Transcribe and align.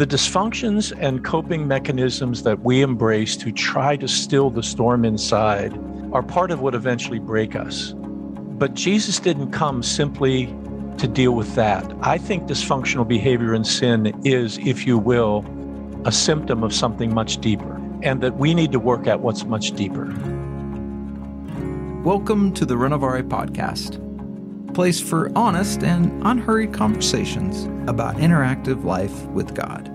The 0.00 0.06
dysfunctions 0.06 0.96
and 0.98 1.22
coping 1.22 1.68
mechanisms 1.68 2.42
that 2.44 2.60
we 2.60 2.80
embrace 2.80 3.36
to 3.36 3.52
try 3.52 3.96
to 3.98 4.08
still 4.08 4.48
the 4.48 4.62
storm 4.62 5.04
inside 5.04 5.78
are 6.14 6.22
part 6.22 6.50
of 6.50 6.62
what 6.62 6.74
eventually 6.74 7.18
break 7.18 7.54
us. 7.54 7.92
But 7.94 8.72
Jesus 8.72 9.20
didn't 9.20 9.50
come 9.50 9.82
simply 9.82 10.46
to 10.96 11.06
deal 11.06 11.32
with 11.32 11.54
that. 11.54 11.84
I 12.00 12.16
think 12.16 12.44
dysfunctional 12.44 13.06
behavior 13.06 13.52
and 13.52 13.66
sin 13.66 14.18
is, 14.24 14.56
if 14.56 14.86
you 14.86 14.96
will, 14.96 15.44
a 16.06 16.12
symptom 16.12 16.64
of 16.64 16.72
something 16.72 17.12
much 17.12 17.36
deeper, 17.36 17.78
and 18.02 18.22
that 18.22 18.38
we 18.38 18.54
need 18.54 18.72
to 18.72 18.78
work 18.78 19.06
at 19.06 19.20
what's 19.20 19.44
much 19.44 19.72
deeper. 19.72 20.06
Welcome 22.04 22.54
to 22.54 22.64
the 22.64 22.76
Renovare 22.76 23.22
podcast, 23.22 24.02
place 24.72 24.98
for 24.98 25.30
honest 25.36 25.82
and 25.82 26.26
unhurried 26.26 26.72
conversations 26.72 27.66
about 27.86 28.16
interactive 28.16 28.84
life 28.84 29.26
with 29.26 29.54
God. 29.54 29.89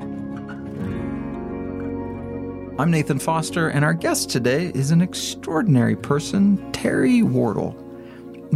I'm 2.78 2.92
Nathan 2.92 3.20
Foster, 3.20 3.70
and 3.70 3.86
our 3.86 3.94
guest 3.94 4.30
today 4.30 4.70
is 4.76 4.92
an 4.92 5.02
extraordinary 5.02 5.96
person, 5.96 6.74
Terry 6.74 7.24
Wardle. 7.24 7.74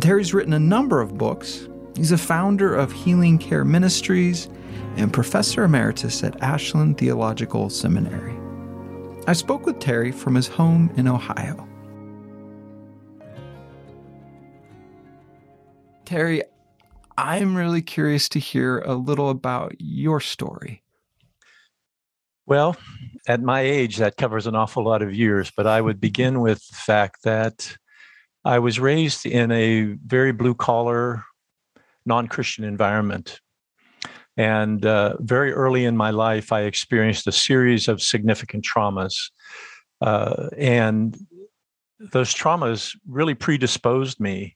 Terry's 0.01 0.33
written 0.33 0.51
a 0.51 0.59
number 0.59 0.99
of 0.99 1.17
books. 1.17 1.69
He's 1.95 2.11
a 2.11 2.17
founder 2.17 2.75
of 2.75 2.91
Healing 2.91 3.37
Care 3.37 3.63
Ministries 3.63 4.49
and 4.97 5.13
professor 5.13 5.63
emeritus 5.63 6.21
at 6.21 6.43
Ashland 6.43 6.97
Theological 6.97 7.69
Seminary. 7.69 8.37
I 9.25 9.31
spoke 9.31 9.65
with 9.65 9.79
Terry 9.79 10.11
from 10.11 10.35
his 10.35 10.49
home 10.49 10.91
in 10.97 11.07
Ohio. 11.07 11.65
Terry, 16.03 16.43
I'm 17.17 17.55
really 17.55 17.81
curious 17.81 18.27
to 18.29 18.39
hear 18.39 18.79
a 18.79 18.95
little 18.95 19.29
about 19.29 19.75
your 19.79 20.19
story. 20.19 20.83
Well, 22.45 22.75
at 23.29 23.43
my 23.43 23.61
age, 23.61 23.97
that 23.97 24.17
covers 24.17 24.47
an 24.47 24.55
awful 24.55 24.83
lot 24.83 25.03
of 25.03 25.13
years, 25.13 25.51
but 25.55 25.67
I 25.67 25.79
would 25.79 26.01
begin 26.09 26.41
with 26.41 26.67
the 26.67 26.75
fact 26.75 27.23
that 27.23 27.77
I 28.43 28.57
was 28.59 28.79
raised 28.79 29.25
in 29.25 29.51
a 29.51 29.83
very 30.05 30.31
blue 30.33 30.55
collar, 30.55 31.23
non 32.05 32.27
Christian 32.27 32.65
environment. 32.65 33.39
And 34.35 34.85
uh, 34.85 35.17
very 35.19 35.51
early 35.51 35.85
in 35.85 35.95
my 35.95 36.09
life, 36.09 36.51
I 36.51 36.61
experienced 36.61 37.27
a 37.27 37.31
series 37.31 37.87
of 37.87 38.01
significant 38.01 38.65
traumas. 38.65 39.15
Uh, 40.01 40.47
and 40.57 41.17
those 41.99 42.33
traumas 42.33 42.95
really 43.07 43.35
predisposed 43.35 44.19
me 44.19 44.55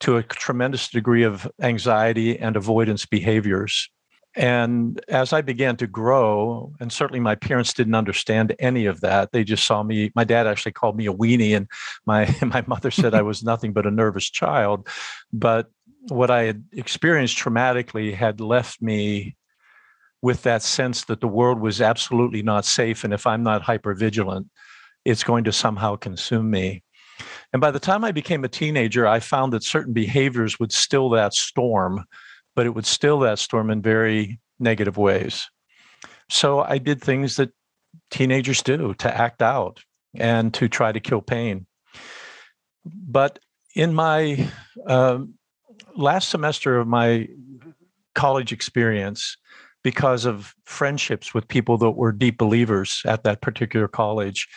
to 0.00 0.18
a 0.18 0.22
tremendous 0.22 0.88
degree 0.88 1.22
of 1.22 1.50
anxiety 1.60 2.38
and 2.38 2.54
avoidance 2.54 3.06
behaviors. 3.06 3.88
And 4.36 5.00
as 5.08 5.32
I 5.32 5.42
began 5.42 5.76
to 5.76 5.86
grow, 5.86 6.72
and 6.80 6.92
certainly 6.92 7.20
my 7.20 7.36
parents 7.36 7.72
didn't 7.72 7.94
understand 7.94 8.54
any 8.58 8.86
of 8.86 9.00
that. 9.02 9.30
They 9.30 9.44
just 9.44 9.64
saw 9.64 9.82
me. 9.82 10.10
My 10.16 10.24
dad 10.24 10.46
actually 10.46 10.72
called 10.72 10.96
me 10.96 11.06
a 11.06 11.12
weenie, 11.12 11.56
and 11.56 11.68
my 12.04 12.34
my 12.42 12.64
mother 12.66 12.90
said 12.90 13.14
I 13.14 13.22
was 13.22 13.44
nothing 13.44 13.72
but 13.72 13.86
a 13.86 13.90
nervous 13.90 14.28
child. 14.28 14.88
But 15.32 15.70
what 16.08 16.30
I 16.30 16.42
had 16.42 16.64
experienced 16.72 17.38
traumatically 17.38 18.12
had 18.12 18.40
left 18.40 18.82
me 18.82 19.36
with 20.20 20.42
that 20.42 20.62
sense 20.62 21.04
that 21.04 21.20
the 21.20 21.28
world 21.28 21.60
was 21.60 21.80
absolutely 21.80 22.42
not 22.42 22.64
safe, 22.64 23.04
and 23.04 23.14
if 23.14 23.26
I'm 23.26 23.42
not 23.42 23.62
hyper 23.62 23.94
vigilant, 23.94 24.48
it's 25.04 25.22
going 25.22 25.44
to 25.44 25.52
somehow 25.52 25.96
consume 25.96 26.50
me. 26.50 26.82
And 27.52 27.60
by 27.60 27.70
the 27.70 27.78
time 27.78 28.04
I 28.04 28.10
became 28.10 28.42
a 28.42 28.48
teenager, 28.48 29.06
I 29.06 29.20
found 29.20 29.52
that 29.52 29.62
certain 29.62 29.92
behaviors 29.92 30.58
would 30.58 30.72
still 30.72 31.10
that 31.10 31.34
storm, 31.34 32.04
but 32.54 32.66
it 32.66 32.70
would 32.70 32.86
still 32.86 33.18
that 33.20 33.38
storm 33.38 33.70
in 33.70 33.82
very 33.82 34.40
negative 34.58 34.96
ways. 34.96 35.48
So 36.30 36.60
I 36.60 36.78
did 36.78 37.00
things 37.00 37.36
that 37.36 37.50
teenagers 38.10 38.62
do 38.62 38.94
to 38.94 39.16
act 39.16 39.42
out 39.42 39.80
and 40.14 40.54
to 40.54 40.68
try 40.68 40.92
to 40.92 41.00
kill 41.00 41.20
pain. 41.20 41.66
But 42.84 43.38
in 43.74 43.94
my 43.94 44.48
uh, 44.86 45.18
last 45.96 46.28
semester 46.28 46.78
of 46.78 46.86
my 46.86 47.28
college 48.14 48.52
experience, 48.52 49.36
because 49.82 50.24
of 50.24 50.54
friendships 50.64 51.34
with 51.34 51.46
people 51.48 51.76
that 51.78 51.90
were 51.90 52.12
deep 52.12 52.38
believers 52.38 53.02
at 53.04 53.24
that 53.24 53.42
particular 53.42 53.88
college, 53.88 54.48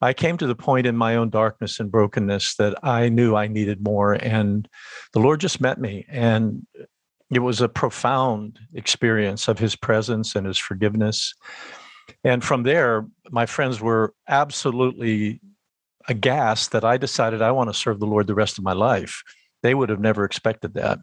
I 0.00 0.12
came 0.12 0.36
to 0.38 0.46
the 0.46 0.54
point 0.54 0.86
in 0.86 0.96
my 0.96 1.16
own 1.16 1.30
darkness 1.30 1.80
and 1.80 1.90
brokenness 1.90 2.56
that 2.56 2.74
I 2.82 3.08
knew 3.08 3.36
I 3.36 3.46
needed 3.46 3.82
more. 3.82 4.14
And 4.14 4.68
the 5.12 5.20
Lord 5.20 5.40
just 5.40 5.60
met 5.60 5.80
me. 5.80 6.04
And 6.08 6.66
it 7.36 7.40
was 7.40 7.60
a 7.60 7.68
profound 7.68 8.58
experience 8.74 9.48
of 9.48 9.58
his 9.58 9.76
presence 9.76 10.34
and 10.34 10.46
his 10.46 10.58
forgiveness. 10.58 11.34
And 12.22 12.44
from 12.44 12.62
there, 12.62 13.06
my 13.30 13.46
friends 13.46 13.80
were 13.80 14.14
absolutely 14.28 15.40
aghast 16.08 16.72
that 16.72 16.84
I 16.84 16.96
decided 16.96 17.40
I 17.40 17.52
want 17.52 17.70
to 17.70 17.74
serve 17.74 18.00
the 18.00 18.06
Lord 18.06 18.26
the 18.26 18.34
rest 18.34 18.58
of 18.58 18.64
my 18.64 18.72
life. 18.72 19.22
They 19.62 19.74
would 19.74 19.88
have 19.88 20.00
never 20.00 20.24
expected 20.24 20.74
that. 20.74 20.98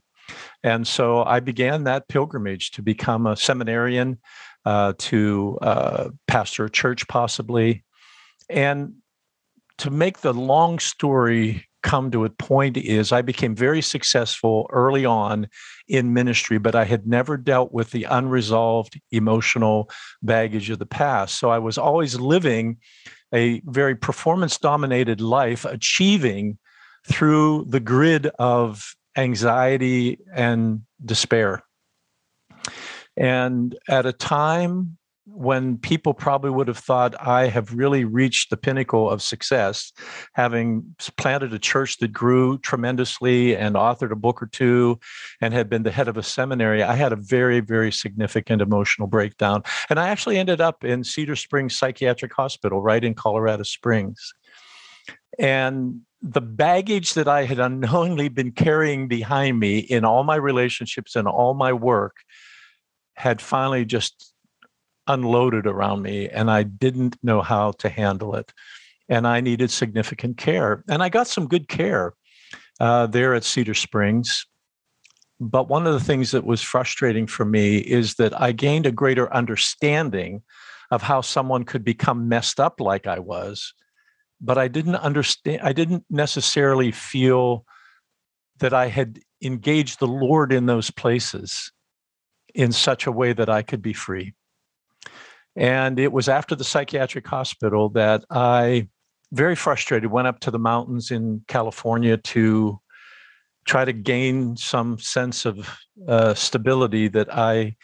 And 0.64 0.88
so 0.88 1.24
I 1.24 1.40
began 1.40 1.84
that 1.86 2.08
pilgrimage 2.08 2.72
to 2.72 2.82
become 2.82 3.26
a 3.26 3.36
seminarian, 3.36 4.20
uh, 4.66 4.94
to 5.00 5.58
uh, 5.62 6.10
pastor 6.28 6.66
a 6.66 6.70
church, 6.70 7.08
possibly, 7.08 7.84
and 8.50 8.94
to 9.80 9.90
make 9.90 10.20
the 10.20 10.34
long 10.34 10.78
story 10.78 11.66
come 11.84 12.12
to 12.12 12.26
a 12.26 12.30
point 12.30 12.78
is 12.78 13.12
I 13.12 13.22
became 13.22 13.56
very 13.56 13.82
successful 13.82 14.68
early 14.72 15.06
on 15.06 15.48
in 15.88 16.14
ministry, 16.14 16.58
but 16.58 16.76
I 16.76 16.86
had 16.86 17.08
never 17.08 17.38
dealt 17.38 17.72
with 17.72 17.92
the 17.92 18.04
unresolved 18.06 19.00
emotional 19.12 19.90
baggage 20.22 20.70
of 20.70 20.80
the 20.80 20.86
past. 20.86 21.40
So 21.40 21.50
I 21.50 21.60
was 21.60 21.78
always 21.78 22.20
living 22.20 22.78
a 23.34 23.62
very 23.66 23.96
performance 23.96 24.58
dominated 24.58 25.22
life, 25.22 25.66
achieving 25.66 26.58
through 27.06 27.66
the 27.70 27.80
grid 27.80 28.28
of 28.40 28.96
anxiety 29.18 30.20
and 30.34 30.82
despair. 31.04 31.64
And 33.18 33.78
at 33.90 34.06
a 34.06 34.14
time 34.14 34.98
when 35.26 35.78
people 35.78 36.14
probably 36.14 36.50
would 36.50 36.68
have 36.68 36.78
thought 36.78 37.16
I 37.20 37.48
have 37.48 37.74
really 37.74 38.04
reached 38.06 38.50
the 38.50 38.58
pinnacle 38.58 39.10
of 39.10 39.22
success, 39.22 39.94
having 40.34 40.96
planted 41.18 41.54
a 41.54 41.60
church 41.60 41.98
that 42.00 42.12
grew 42.12 42.58
tremendously 42.60 43.56
and 43.56 43.76
authored 43.76 44.12
a 44.12 44.16
book 44.16 44.42
or 44.42 44.48
two 44.48 45.00
and 45.40 45.54
had 45.54 45.70
been 45.70 45.84
the 45.84 45.92
head 45.92 46.08
of 46.08 46.18
a 46.18 46.24
seminary, 46.24 46.82
I 46.82 46.96
had 46.96 47.14
a 47.14 47.18
very, 47.18 47.60
very 47.60 47.92
significant 47.92 48.62
emotional 48.62 49.08
breakdown. 49.08 49.64
And 49.90 50.00
I 50.00 50.10
actually 50.10 50.38
ended 50.40 50.60
up 50.60 50.84
in 50.84 51.04
Cedar 51.04 51.36
Springs 51.36 51.78
Psychiatric 51.78 52.34
Hospital, 52.34 52.82
right 52.82 53.04
in 53.04 53.14
Colorado 53.14 53.64
Springs. 53.64 54.34
And 55.38 56.02
the 56.22 56.42
baggage 56.42 57.14
that 57.14 57.28
I 57.28 57.46
had 57.46 57.60
unknowingly 57.60 58.30
been 58.30 58.52
carrying 58.52 59.08
behind 59.08 59.60
me 59.60 59.80
in 59.80 60.04
all 60.04 60.24
my 60.24 60.36
relationships 60.36 61.16
and 61.16 61.28
all 61.28 61.54
my 61.54 61.74
work 61.74 62.18
had 63.16 63.42
finally 63.42 63.86
just 63.86 64.34
unloaded 65.08 65.66
around 65.68 66.02
me 66.02 66.30
and 66.30 66.50
I 66.50 66.64
didn't 66.64 67.18
know 67.24 67.42
how 67.42 67.72
to 67.74 67.90
handle 67.90 68.36
it. 68.36 68.54
And 69.10 69.28
I 69.28 69.42
needed 69.42 69.72
significant 69.72 70.38
care. 70.38 70.84
And 70.88 71.04
I 71.04 71.10
got 71.10 71.28
some 71.28 71.48
good 71.48 71.68
care 71.68 72.14
uh, 72.80 73.08
there 73.08 73.34
at 73.34 73.44
Cedar 73.44 73.74
Springs. 73.74 74.46
But 75.40 75.68
one 75.68 75.88
of 75.88 75.94
the 75.94 76.00
things 76.00 76.32
that 76.32 76.46
was 76.46 76.62
frustrating 76.62 77.28
for 77.28 77.46
me 77.46 77.78
is 77.78 78.16
that 78.16 78.40
I 78.40 78.52
gained 78.52 78.86
a 78.86 78.92
greater 78.92 79.34
understanding 79.34 80.44
of 80.92 81.02
how 81.02 81.22
someone 81.22 81.64
could 81.64 81.84
become 81.84 82.30
messed 82.30 82.60
up 82.60 82.80
like 82.80 83.08
I 83.08 83.20
was. 83.20 83.74
But 84.40 84.58
I 84.58 84.68
didn't 84.68 84.96
understand, 84.96 85.62
I 85.64 85.74
didn't 85.74 86.06
necessarily 86.10 86.92
feel 86.92 87.66
that 88.60 88.74
I 88.74 88.88
had 88.88 89.20
engaged 89.42 90.00
the 90.00 90.08
Lord 90.08 90.54
in 90.54 90.68
those 90.68 90.92
places 90.92 91.72
in 92.54 92.72
such 92.72 93.08
a 93.08 93.12
way 93.12 93.34
that 93.34 93.50
I 93.50 93.62
could 93.64 93.82
be 93.82 93.94
free. 93.94 94.34
And 95.56 96.00
it 96.00 96.12
was 96.12 96.30
after 96.30 96.56
the 96.56 96.64
psychiatric 96.64 97.28
hospital 97.28 97.90
that 97.90 98.24
I, 98.30 98.88
very 99.32 99.56
frustrated, 99.56 100.12
went 100.12 100.28
up 100.28 100.40
to 100.42 100.52
the 100.52 100.60
mountains 100.60 101.12
in 101.12 101.44
California 101.48 102.18
to 102.18 102.80
try 103.66 103.86
to 103.86 103.94
gain 103.94 104.56
some 104.56 104.98
sense 104.98 105.46
of 105.46 105.70
uh, 106.08 106.34
stability 106.34 107.08
that 107.10 107.34
I 107.34 107.76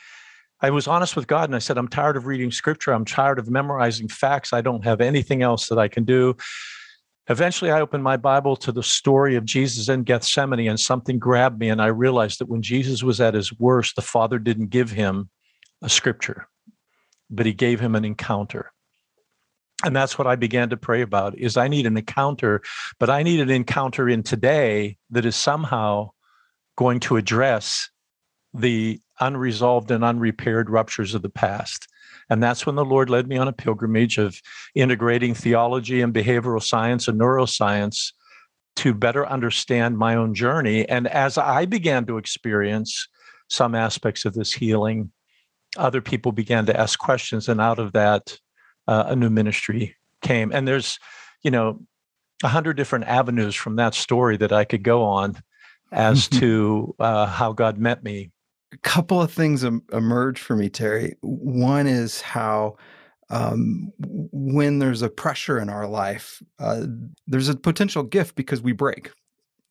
I 0.59 0.71
was 0.71 0.87
honest 0.87 1.15
with 1.15 1.27
God 1.27 1.47
and 1.47 1.55
I 1.55 1.59
said, 1.59 1.77
I'm 1.77 1.87
tired 1.87 2.17
of 2.17 2.25
reading 2.25 2.49
scripture. 2.49 2.91
I'm 2.91 3.05
tired 3.05 3.37
of 3.37 3.47
memorizing 3.47 4.07
facts. 4.07 4.53
I 4.53 4.61
don't 4.61 4.83
have 4.83 5.01
anything 5.01 5.43
else 5.43 5.67
that 5.67 5.77
I 5.77 5.87
can 5.87 6.03
do. 6.03 6.35
Eventually, 7.29 7.69
I 7.69 7.79
opened 7.81 8.03
my 8.03 8.17
Bible 8.17 8.55
to 8.55 8.71
the 8.71 8.81
story 8.81 9.35
of 9.35 9.45
Jesus 9.45 9.87
in 9.87 10.01
Gethsemane, 10.01 10.67
and 10.67 10.79
something 10.79 11.19
grabbed 11.19 11.59
me. 11.59 11.69
And 11.69 11.79
I 11.79 11.87
realized 11.87 12.39
that 12.39 12.49
when 12.49 12.63
Jesus 12.63 13.03
was 13.03 13.21
at 13.21 13.35
his 13.35 13.53
worst, 13.59 13.95
the 13.95 14.01
Father 14.01 14.39
didn't 14.39 14.69
give 14.69 14.89
him 14.89 15.29
a 15.83 15.89
scripture 15.89 16.47
but 17.29 17.45
he 17.45 17.53
gave 17.53 17.79
him 17.79 17.95
an 17.95 18.05
encounter 18.05 18.71
and 19.83 19.95
that's 19.95 20.17
what 20.17 20.27
i 20.27 20.35
began 20.35 20.69
to 20.69 20.77
pray 20.77 21.01
about 21.01 21.37
is 21.37 21.57
i 21.57 21.67
need 21.67 21.85
an 21.85 21.97
encounter 21.97 22.61
but 22.99 23.09
i 23.09 23.23
need 23.23 23.39
an 23.39 23.49
encounter 23.49 24.09
in 24.09 24.23
today 24.23 24.97
that 25.09 25.25
is 25.25 25.35
somehow 25.35 26.09
going 26.77 26.99
to 27.01 27.17
address 27.17 27.89
the 28.53 29.01
unresolved 29.19 29.91
and 29.91 30.03
unrepaired 30.03 30.69
ruptures 30.69 31.13
of 31.13 31.21
the 31.21 31.29
past. 31.29 31.87
And 32.29 32.41
that's 32.41 32.65
when 32.65 32.75
the 32.75 32.85
Lord 32.85 33.09
led 33.09 33.27
me 33.27 33.37
on 33.37 33.47
a 33.47 33.53
pilgrimage 33.53 34.17
of 34.17 34.41
integrating 34.75 35.33
theology 35.33 36.01
and 36.01 36.13
behavioral 36.13 36.61
science 36.61 37.07
and 37.07 37.19
neuroscience 37.19 38.11
to 38.77 38.93
better 38.93 39.27
understand 39.27 39.97
my 39.97 40.15
own 40.15 40.35
journey. 40.35 40.87
And 40.87 41.07
as 41.07 41.37
I 41.37 41.65
began 41.65 42.05
to 42.05 42.17
experience 42.17 43.07
some 43.49 43.73
aspects 43.75 44.25
of 44.25 44.33
this 44.33 44.53
healing, 44.53 45.11
other 45.75 46.01
people 46.01 46.31
began 46.31 46.65
to 46.67 46.79
ask 46.79 46.97
questions. 46.99 47.49
And 47.49 47.59
out 47.59 47.79
of 47.79 47.93
that, 47.93 48.37
uh, 48.87 49.05
a 49.07 49.15
new 49.15 49.29
ministry 49.29 49.95
came. 50.21 50.51
And 50.51 50.67
there's, 50.67 50.99
you 51.43 51.51
know, 51.51 51.79
a 52.43 52.47
hundred 52.47 52.77
different 52.77 53.05
avenues 53.05 53.55
from 53.55 53.75
that 53.75 53.93
story 53.93 54.37
that 54.37 54.53
I 54.53 54.63
could 54.63 54.83
go 54.83 55.03
on 55.03 55.41
as 55.91 56.27
to 56.39 56.95
uh, 56.99 57.25
how 57.25 57.53
God 57.53 57.77
met 57.77 58.03
me 58.03 58.31
a 58.73 58.77
couple 58.77 59.21
of 59.21 59.31
things 59.31 59.63
em- 59.63 59.83
emerge 59.93 60.39
for 60.39 60.55
me, 60.55 60.69
Terry. 60.69 61.15
One 61.21 61.87
is 61.87 62.21
how 62.21 62.77
um, 63.29 63.91
when 63.99 64.79
there's 64.79 65.01
a 65.01 65.09
pressure 65.09 65.59
in 65.59 65.69
our 65.69 65.87
life, 65.87 66.41
uh, 66.59 66.85
there's 67.27 67.49
a 67.49 67.55
potential 67.55 68.03
gift 68.03 68.35
because 68.35 68.61
we 68.61 68.71
break, 68.71 69.11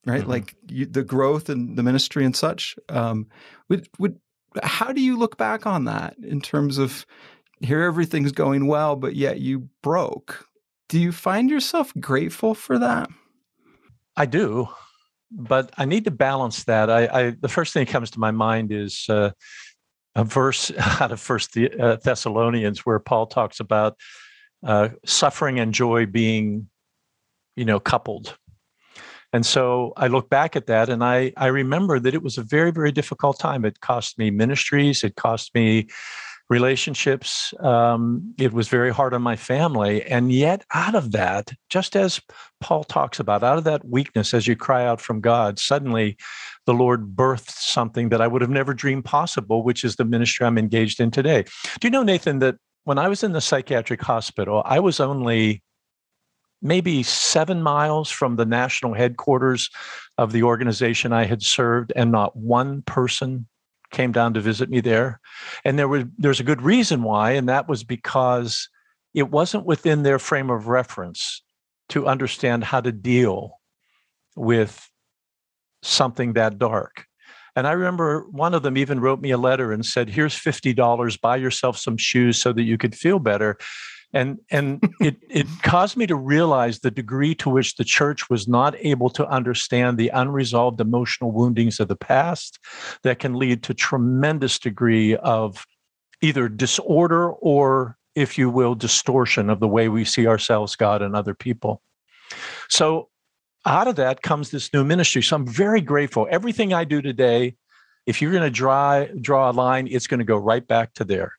right? 0.05 0.21
Mm-hmm. 0.21 0.31
Like 0.31 0.57
you, 0.69 0.87
the 0.87 1.05
growth 1.05 1.49
and 1.49 1.77
the 1.77 1.83
ministry 1.83 2.25
and 2.25 2.37
such. 2.37 2.77
Um, 2.89 3.27
would 3.69 3.89
would 3.99 4.19
how 4.63 4.93
do 4.93 5.01
you 5.01 5.17
look 5.17 5.37
back 5.37 5.67
on 5.67 5.85
that 5.85 6.17
in 6.23 6.41
terms 6.41 6.79
of 6.79 7.07
here 7.61 7.83
everything's 7.83 8.33
going 8.33 8.67
well, 8.67 8.97
but 8.97 9.17
yet 9.17 9.41
you 9.41 9.69
broke? 9.83 10.47
Do 10.89 11.01
you 11.01 11.13
find 11.13 11.51
yourself 11.51 11.93
grateful 11.99 12.55
for 12.55 12.79
that? 12.79 13.09
I 14.17 14.27
do 14.27 14.69
but 15.31 15.71
I 15.77 15.85
need 15.85 16.05
to 16.05 16.11
balance 16.11 16.65
that. 16.65 16.91
I, 16.91 17.07
I, 17.07 17.31
the 17.31 17.49
first 17.49 17.73
thing 17.73 17.85
that 17.85 17.93
comes 17.93 18.11
to 18.13 18.21
my 18.21 18.31
mind 18.31 18.73
is 18.73 19.07
uh, 19.09 19.31
a 20.15 20.25
verse 20.25 20.73
out 21.01 21.13
of 21.13 21.21
First 21.21 21.57
uh, 21.57 21.97
Thessalonians 22.03 22.81
where 22.81 22.99
Paul 22.99 23.27
talks 23.27 23.61
about 23.61 23.97
uh, 24.65 24.91
suffering 25.05 25.59
and 25.59 25.75
joy 25.75 26.07
being, 26.07 26.69
you 27.57 27.65
know, 27.65 27.81
coupled. 27.81 28.37
And 29.37 29.45
so 29.45 29.93
I 29.99 30.07
look 30.07 30.31
back 30.31 30.57
at 30.57 30.67
that 30.69 30.89
and 30.89 31.05
I 31.05 31.31
I 31.37 31.49
remember 31.49 32.01
that 32.01 32.15
it 32.15 32.23
was 32.23 32.39
a 32.39 32.43
very 32.43 32.71
very 32.71 32.91
difficult 32.91 33.39
time. 33.39 33.67
It 33.67 33.81
cost 33.81 34.19
me 34.19 34.31
ministries. 34.31 35.05
It 35.05 35.17
cost 35.17 35.55
me 35.55 35.89
relationships. 36.49 37.53
Um, 37.61 38.33
it 38.39 38.55
was 38.55 38.69
very 38.69 38.91
hard 38.91 39.13
on 39.13 39.21
my 39.21 39.37
family. 39.37 40.03
And 40.05 40.33
yet, 40.33 40.65
out 40.73 40.95
of 40.95 41.13
that, 41.13 41.53
just 41.69 41.97
as 41.97 42.19
Paul 42.63 42.85
talks 42.85 43.21
about, 43.21 43.43
out 43.43 43.59
of 43.59 43.65
that 43.65 43.85
weakness, 43.85 44.33
as 44.33 44.47
you 44.47 44.57
cry 44.57 44.87
out 44.87 45.03
from 45.03 45.21
God, 45.21 45.59
suddenly 45.59 46.17
the 46.65 46.73
Lord 46.73 47.15
birthed 47.15 47.51
something 47.51 48.09
that 48.09 48.23
I 48.23 48.29
would 48.29 48.41
have 48.41 48.51
never 48.51 48.73
dreamed 48.73 49.05
possible, 49.05 49.63
which 49.65 49.85
is 49.85 49.97
the 49.97 50.07
ministry 50.07 50.47
I'm 50.47 50.57
engaged 50.57 50.99
in 50.99 51.11
today. 51.11 51.45
Do 51.79 51.87
you 51.87 51.91
know, 51.91 52.05
Nathan, 52.05 52.39
that 52.39 52.57
when 52.85 52.99
I 52.99 53.09
was 53.09 53.23
in 53.23 53.33
the 53.33 53.43
psychiatric 53.43 54.01
hospital, 54.01 54.63
I 54.65 54.81
was 54.81 54.99
only 54.99 55.63
maybe 56.67 57.03
seven 57.03 57.63
miles 57.63 58.11
from 58.11 58.37
the 58.37 58.45
national 58.45 58.95
headquarters 58.95 59.71
of 60.19 60.33
the 60.33 60.43
organization 60.43 61.13
I 61.13 61.25
had 61.25 61.43
served, 61.43 61.93
and 61.97 62.11
not 62.11 62.37
one 62.37 62.83
person 62.83 63.47
came 63.91 64.13
down 64.13 64.35
to 64.35 64.41
visit 64.41 64.69
me 64.69 64.81
there. 64.81 65.21
And 65.65 65.79
there 65.79 65.89
was 65.89 66.05
there's 66.19 66.41
a 66.41 66.45
good 66.45 66.63
reason 66.63 67.03
why, 67.03 67.33
and 67.33 67.49
that 67.49 67.69
was 67.69 67.85
because 67.85 68.69
it 69.15 69.31
wasn't 69.31 69.65
within 69.65 70.03
their 70.03 70.19
frame 70.19 70.51
of 70.51 70.69
reference 70.69 71.43
to 71.89 72.07
understand 72.07 72.65
how 72.65 72.81
to 72.81 72.93
deal 72.93 73.61
with 74.35 74.91
something 75.83 76.35
that 76.35 76.59
dark. 76.59 77.07
And 77.55 77.67
I 77.67 77.73
remember 77.73 78.27
one 78.31 78.53
of 78.53 78.63
them 78.63 78.77
even 78.77 79.01
wrote 79.01 79.21
me 79.21 79.31
a 79.31 79.39
letter 79.39 79.73
and 79.73 79.87
said, 79.87 80.11
Here's 80.11 80.35
$50, 80.35 81.21
buy 81.21 81.37
yourself 81.37 81.79
some 81.79 81.97
shoes 81.97 82.41
so 82.41 82.53
that 82.53 82.65
you 82.65 82.77
could 82.77 82.95
feel 82.95 83.19
better 83.19 83.57
and 84.13 84.39
and 84.51 84.83
it 85.01 85.17
it 85.29 85.47
caused 85.63 85.97
me 85.97 86.07
to 86.07 86.17
realize 86.17 86.81
the 86.81 86.91
degree 86.91 87.35
to 87.37 87.51
which 87.51 87.77
the 87.77 87.85
church 87.85 88.29
was 88.31 88.49
not 88.49 88.75
able 88.79 89.11
to 89.11 89.27
understand 89.29 89.99
the 89.99 90.09
unresolved 90.09 90.81
emotional 90.81 91.33
woundings 91.33 91.81
of 91.81 91.89
the 91.89 91.97
past 91.97 92.59
that 93.03 93.19
can 93.19 93.35
lead 93.35 93.63
to 93.63 93.75
tremendous 93.75 94.59
degree 94.59 95.17
of 95.17 95.67
either 96.23 96.49
disorder 96.49 97.31
or 97.31 97.97
if 98.15 98.39
you 98.39 98.49
will 98.49 98.75
distortion 98.75 99.51
of 99.51 99.61
the 99.61 99.69
way 99.69 99.89
we 99.89 100.05
see 100.05 100.27
ourselves 100.27 100.77
god 100.77 101.03
and 101.03 101.15
other 101.15 101.35
people. 101.35 101.83
So 102.69 103.09
out 103.65 103.89
of 103.89 103.97
that 103.97 104.23
comes 104.23 104.51
this 104.51 104.73
new 104.73 104.85
ministry. 104.85 105.23
So 105.23 105.37
i'm 105.37 105.47
very 105.47 105.81
grateful. 105.81 106.27
Everything 106.31 106.73
i 106.73 106.85
do 106.85 107.03
today 107.03 107.57
if 108.07 108.23
you're 108.23 108.31
going 108.31 108.45
to 108.45 108.51
draw 108.51 109.05
draw 109.21 109.51
a 109.51 109.53
line 109.53 109.89
it's 109.91 110.07
going 110.07 110.19
to 110.19 110.25
go 110.25 110.39
right 110.39 110.67
back 110.67 110.95
to 110.95 111.05
there. 111.05 111.33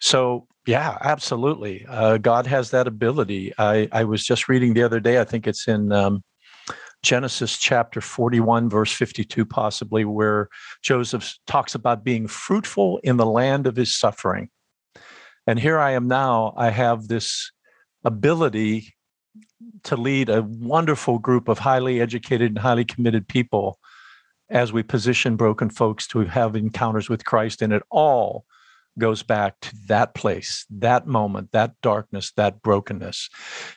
So 0.00 0.48
yeah, 0.66 0.98
absolutely. 1.00 1.86
Uh, 1.88 2.18
God 2.18 2.46
has 2.46 2.70
that 2.70 2.86
ability. 2.86 3.52
I, 3.58 3.88
I 3.92 4.04
was 4.04 4.24
just 4.24 4.48
reading 4.48 4.74
the 4.74 4.82
other 4.82 5.00
day, 5.00 5.20
I 5.20 5.24
think 5.24 5.46
it's 5.46 5.66
in 5.66 5.90
um, 5.92 6.22
Genesis 7.02 7.56
chapter 7.56 8.00
41, 8.00 8.68
verse 8.68 8.92
52, 8.92 9.46
possibly, 9.46 10.04
where 10.04 10.48
Joseph 10.82 11.36
talks 11.46 11.74
about 11.74 12.04
being 12.04 12.26
fruitful 12.28 12.98
in 13.02 13.16
the 13.16 13.26
land 13.26 13.66
of 13.66 13.76
his 13.76 13.94
suffering. 13.94 14.50
And 15.46 15.58
here 15.58 15.78
I 15.78 15.92
am 15.92 16.08
now, 16.08 16.52
I 16.56 16.70
have 16.70 17.08
this 17.08 17.50
ability 18.04 18.94
to 19.84 19.96
lead 19.96 20.28
a 20.28 20.42
wonderful 20.42 21.18
group 21.18 21.48
of 21.48 21.58
highly 21.58 22.00
educated 22.00 22.50
and 22.50 22.58
highly 22.58 22.84
committed 22.84 23.28
people 23.28 23.78
as 24.50 24.72
we 24.72 24.82
position 24.82 25.36
broken 25.36 25.70
folks 25.70 26.06
to 26.08 26.20
have 26.20 26.56
encounters 26.56 27.08
with 27.08 27.24
Christ, 27.24 27.62
and 27.62 27.72
it 27.72 27.82
all 27.90 28.44
goes 29.00 29.24
back 29.24 29.58
to 29.62 29.74
that 29.88 30.14
place, 30.14 30.64
that 30.70 31.06
moment, 31.06 31.50
that 31.52 31.72
darkness, 31.82 32.32
that 32.36 32.62
brokenness. 32.62 33.28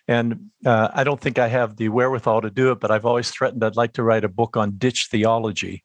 And 0.08 0.52
uh, 0.66 0.90
I 0.94 1.04
don't 1.04 1.20
think 1.20 1.40
I 1.40 1.48
have 1.48 1.78
the 1.78 1.90
wherewithal 1.90 2.42
to 2.42 2.52
do 2.52 2.72
it, 2.72 2.80
but 2.80 2.92
I've 2.92 3.06
always 3.06 3.32
threatened 3.32 3.64
I'd 3.64 3.76
like 3.76 3.94
to 3.94 4.04
write 4.04 4.24
a 4.24 4.30
book 4.30 4.56
on 4.56 4.78
ditch 4.78 5.08
theology 5.10 5.84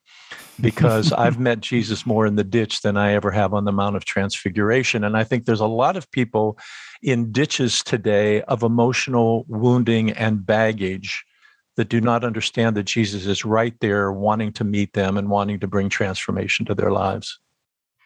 because 0.61 1.13
I've 1.25 1.39
met 1.39 1.61
Jesus 1.61 2.05
more 2.05 2.27
in 2.27 2.37
the 2.37 2.45
ditch 2.45 2.83
than 2.83 2.97
I 2.97 3.13
ever 3.13 3.31
have 3.31 3.55
on 3.55 3.65
the 3.65 3.73
Mount 3.73 3.97
of 3.97 4.05
Transfiguration. 4.05 5.05
And 5.05 5.17
I 5.17 5.25
think 5.25 5.45
there's 5.45 5.61
a 5.61 5.67
lot 5.67 5.97
of 5.97 6.11
people 6.11 6.59
in 7.03 7.33
ditches 7.33 7.83
today 7.83 8.43
of 8.43 8.63
emotional 8.63 9.45
wounding 9.49 10.11
and 10.11 10.45
baggage 10.45 11.25
that 11.77 11.89
do 11.89 12.01
not 12.01 12.25
understand 12.25 12.77
that 12.77 12.83
Jesus 12.83 13.25
is 13.27 13.45
right 13.45 13.75
there 13.81 14.13
wanting 14.13 14.53
to 14.55 14.65
meet 14.65 14.95
them 14.95 15.17
and 15.17 15.31
wanting 15.31 15.61
to 15.61 15.69
bring 15.69 15.89
transformation 15.89 16.67
to 16.67 16.75
their 16.75 16.91
lives. 16.91 17.39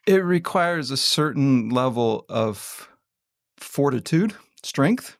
It 0.06 0.24
requires 0.24 0.90
a 0.90 0.96
certain 0.96 1.68
level 1.68 2.24
of 2.28 2.88
fortitude, 3.58 4.34
strength 4.62 5.16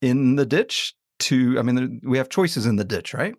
in 0.00 0.36
the 0.36 0.46
ditch 0.46 0.94
to 1.18 1.58
I 1.58 1.62
mean 1.62 2.00
we 2.04 2.18
have 2.18 2.28
choices 2.28 2.66
in 2.66 2.76
the 2.76 2.84
ditch, 2.84 3.12
right? 3.14 3.34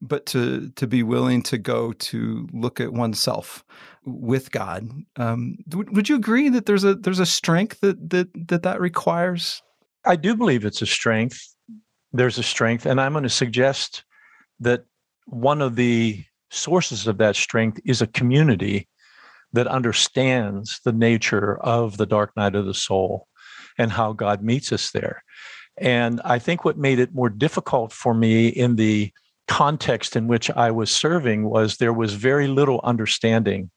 But 0.00 0.26
to 0.26 0.70
to 0.70 0.86
be 0.86 1.02
willing 1.02 1.42
to 1.44 1.58
go 1.58 1.92
to 1.92 2.48
look 2.52 2.80
at 2.80 2.92
oneself 2.92 3.64
with 4.04 4.50
God. 4.50 4.88
Um, 5.16 5.56
would, 5.72 6.08
you 6.08 6.16
agree 6.16 6.48
that 6.50 6.66
there's 6.66 6.84
a 6.84 6.94
there's 6.94 7.20
a 7.20 7.26
strength 7.26 7.80
that 7.80 8.10
that 8.10 8.28
that 8.48 8.62
that 8.62 8.80
requires? 8.80 9.62
I 10.04 10.16
do 10.16 10.36
believe 10.36 10.64
it's 10.64 10.82
a 10.82 10.86
strength. 10.86 11.40
There's 12.12 12.38
a 12.38 12.42
strength, 12.42 12.86
and 12.86 13.00
I'm 13.00 13.12
going 13.12 13.24
to 13.24 13.30
suggest 13.30 14.04
that 14.60 14.84
one 15.26 15.62
of 15.62 15.74
the 15.74 16.24
sources 16.50 17.06
of 17.08 17.18
that 17.18 17.34
strength 17.34 17.80
is 17.84 18.00
a 18.00 18.06
community 18.06 18.86
that 19.54 19.66
understands 19.66 20.80
the 20.84 20.92
nature 20.92 21.56
of 21.60 21.96
the 21.96 22.06
dark 22.06 22.32
night 22.36 22.54
of 22.54 22.66
the 22.66 22.74
soul 22.74 23.28
and 23.78 23.92
how 23.92 24.12
God 24.12 24.42
meets 24.42 24.72
us 24.72 24.90
there. 24.90 25.22
And 25.78 26.20
I 26.24 26.38
think 26.38 26.64
what 26.64 26.78
made 26.78 26.98
it 26.98 27.14
more 27.14 27.30
difficult 27.30 27.92
for 27.92 28.14
me 28.14 28.48
in 28.48 28.76
the 28.76 29.12
context 29.46 30.16
in 30.16 30.26
which 30.26 30.50
I 30.50 30.70
was 30.70 30.90
serving 30.90 31.48
was 31.48 31.76
there 31.76 31.92
was 31.92 32.14
very 32.14 32.48
little 32.48 32.80
understanding 32.82 33.70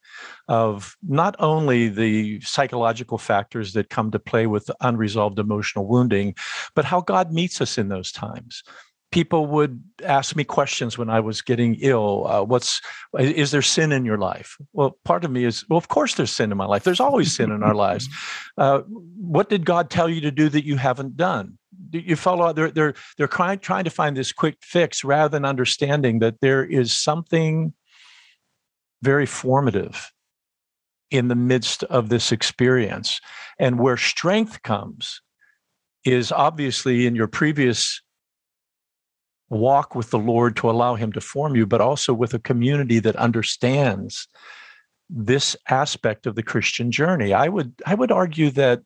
of 0.47 0.95
not 1.07 1.35
only 1.39 1.89
the 1.89 2.39
psychological 2.41 3.17
factors 3.17 3.73
that 3.73 3.89
come 3.89 4.09
to 4.11 4.19
play 4.19 4.47
with 4.47 4.71
unresolved 4.81 5.39
emotional 5.39 5.87
wounding, 5.87 6.35
but 6.75 6.85
how 6.85 7.01
God 7.01 7.31
meets 7.31 7.61
us 7.61 7.77
in 7.77 7.89
those 7.89 8.11
times 8.11 8.63
people 9.11 9.47
would 9.47 9.81
ask 10.03 10.35
me 10.35 10.43
questions 10.43 10.97
when 10.97 11.09
I 11.09 11.19
was 11.19 11.41
getting 11.41 11.75
ill. 11.75 12.27
Uh, 12.27 12.43
what's 12.43 12.81
is 13.17 13.51
there 13.51 13.61
sin 13.61 13.91
in 13.91 14.05
your 14.05 14.17
life? 14.17 14.57
Well, 14.73 14.97
part 15.05 15.23
of 15.23 15.31
me 15.31 15.45
is 15.45 15.65
well, 15.69 15.77
of 15.77 15.87
course 15.87 16.15
there's 16.15 16.31
sin 16.31 16.51
in 16.51 16.57
my 16.57 16.65
life. 16.65 16.83
There's 16.83 16.99
always 16.99 17.35
sin 17.35 17.51
in 17.51 17.63
our 17.63 17.75
lives. 17.75 18.07
Uh, 18.57 18.79
what 18.87 19.49
did 19.49 19.65
God 19.65 19.91
tell 19.91 20.09
you 20.09 20.19
to 20.19 20.31
do 20.31 20.49
that 20.49 20.65
you 20.65 20.77
haven't 20.77 21.15
done? 21.15 21.59
You 21.91 22.15
follow. 22.15 22.51
They're 22.53 22.71
they're 22.71 22.95
they're 23.17 23.27
trying 23.27 23.59
trying 23.59 23.83
to 23.83 23.91
find 23.91 24.17
this 24.17 24.31
quick 24.31 24.57
fix 24.61 25.03
rather 25.03 25.29
than 25.29 25.45
understanding 25.45 26.17
that 26.19 26.41
there 26.41 26.65
is 26.65 26.97
something 26.97 27.73
very 29.03 29.27
formative 29.27 30.11
in 31.11 31.27
the 31.27 31.35
midst 31.35 31.83
of 31.83 32.09
this 32.09 32.31
experience, 32.31 33.21
and 33.59 33.79
where 33.79 33.95
strength 33.95 34.63
comes 34.63 35.21
is 36.03 36.31
obviously 36.31 37.05
in 37.05 37.15
your 37.15 37.27
previous 37.27 38.01
walk 39.49 39.95
with 39.95 40.09
the 40.09 40.19
Lord 40.19 40.55
to 40.57 40.69
allow 40.69 40.95
Him 40.95 41.11
to 41.13 41.21
form 41.21 41.55
you, 41.55 41.65
but 41.65 41.81
also 41.81 42.13
with 42.13 42.33
a 42.33 42.39
community 42.39 42.99
that 42.99 43.15
understands 43.15 44.27
this 45.09 45.55
aspect 45.69 46.25
of 46.25 46.35
the 46.35 46.43
Christian 46.43 46.91
journey. 46.91 47.33
I 47.33 47.47
would 47.47 47.73
I 47.85 47.95
would 47.95 48.11
argue 48.11 48.49
that 48.51 48.81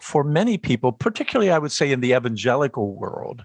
for 0.00 0.24
many 0.24 0.58
people, 0.58 0.92
particularly 0.92 1.50
I 1.50 1.58
would 1.58 1.72
say 1.72 1.92
in 1.92 2.00
the 2.00 2.12
evangelical 2.12 2.94
world, 2.94 3.44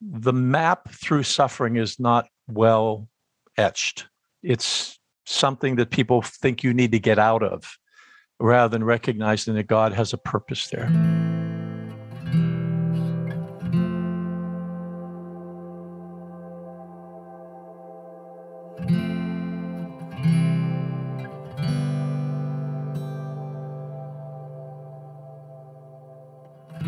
the 0.00 0.32
map 0.32 0.90
through 0.90 1.24
suffering 1.24 1.76
is 1.76 2.00
not 2.00 2.26
well 2.46 3.08
etched. 3.56 4.06
It's 4.42 4.98
something 5.26 5.76
that 5.76 5.90
people 5.90 6.22
think 6.22 6.62
you 6.62 6.72
need 6.72 6.92
to 6.92 6.98
get 6.98 7.18
out 7.18 7.42
of 7.42 7.78
rather 8.40 8.70
than 8.70 8.84
recognizing 8.84 9.54
that 9.54 9.66
God 9.66 9.92
has 9.92 10.12
a 10.12 10.18
purpose 10.18 10.68
there. 10.68 11.27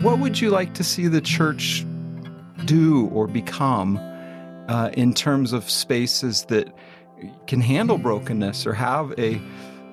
What 0.03 0.19
would 0.19 0.41
you 0.41 0.49
like 0.49 0.73
to 0.75 0.83
see 0.83 1.09
the 1.09 1.21
church 1.21 1.85
do 2.65 3.09
or 3.09 3.27
become 3.27 3.99
uh, 4.67 4.89
in 4.95 5.13
terms 5.13 5.53
of 5.53 5.69
spaces 5.69 6.45
that 6.45 6.75
can 7.47 7.61
handle 7.61 7.99
brokenness 7.99 8.67
or 8.67 8.73
have 8.73 9.13
a 9.19 9.39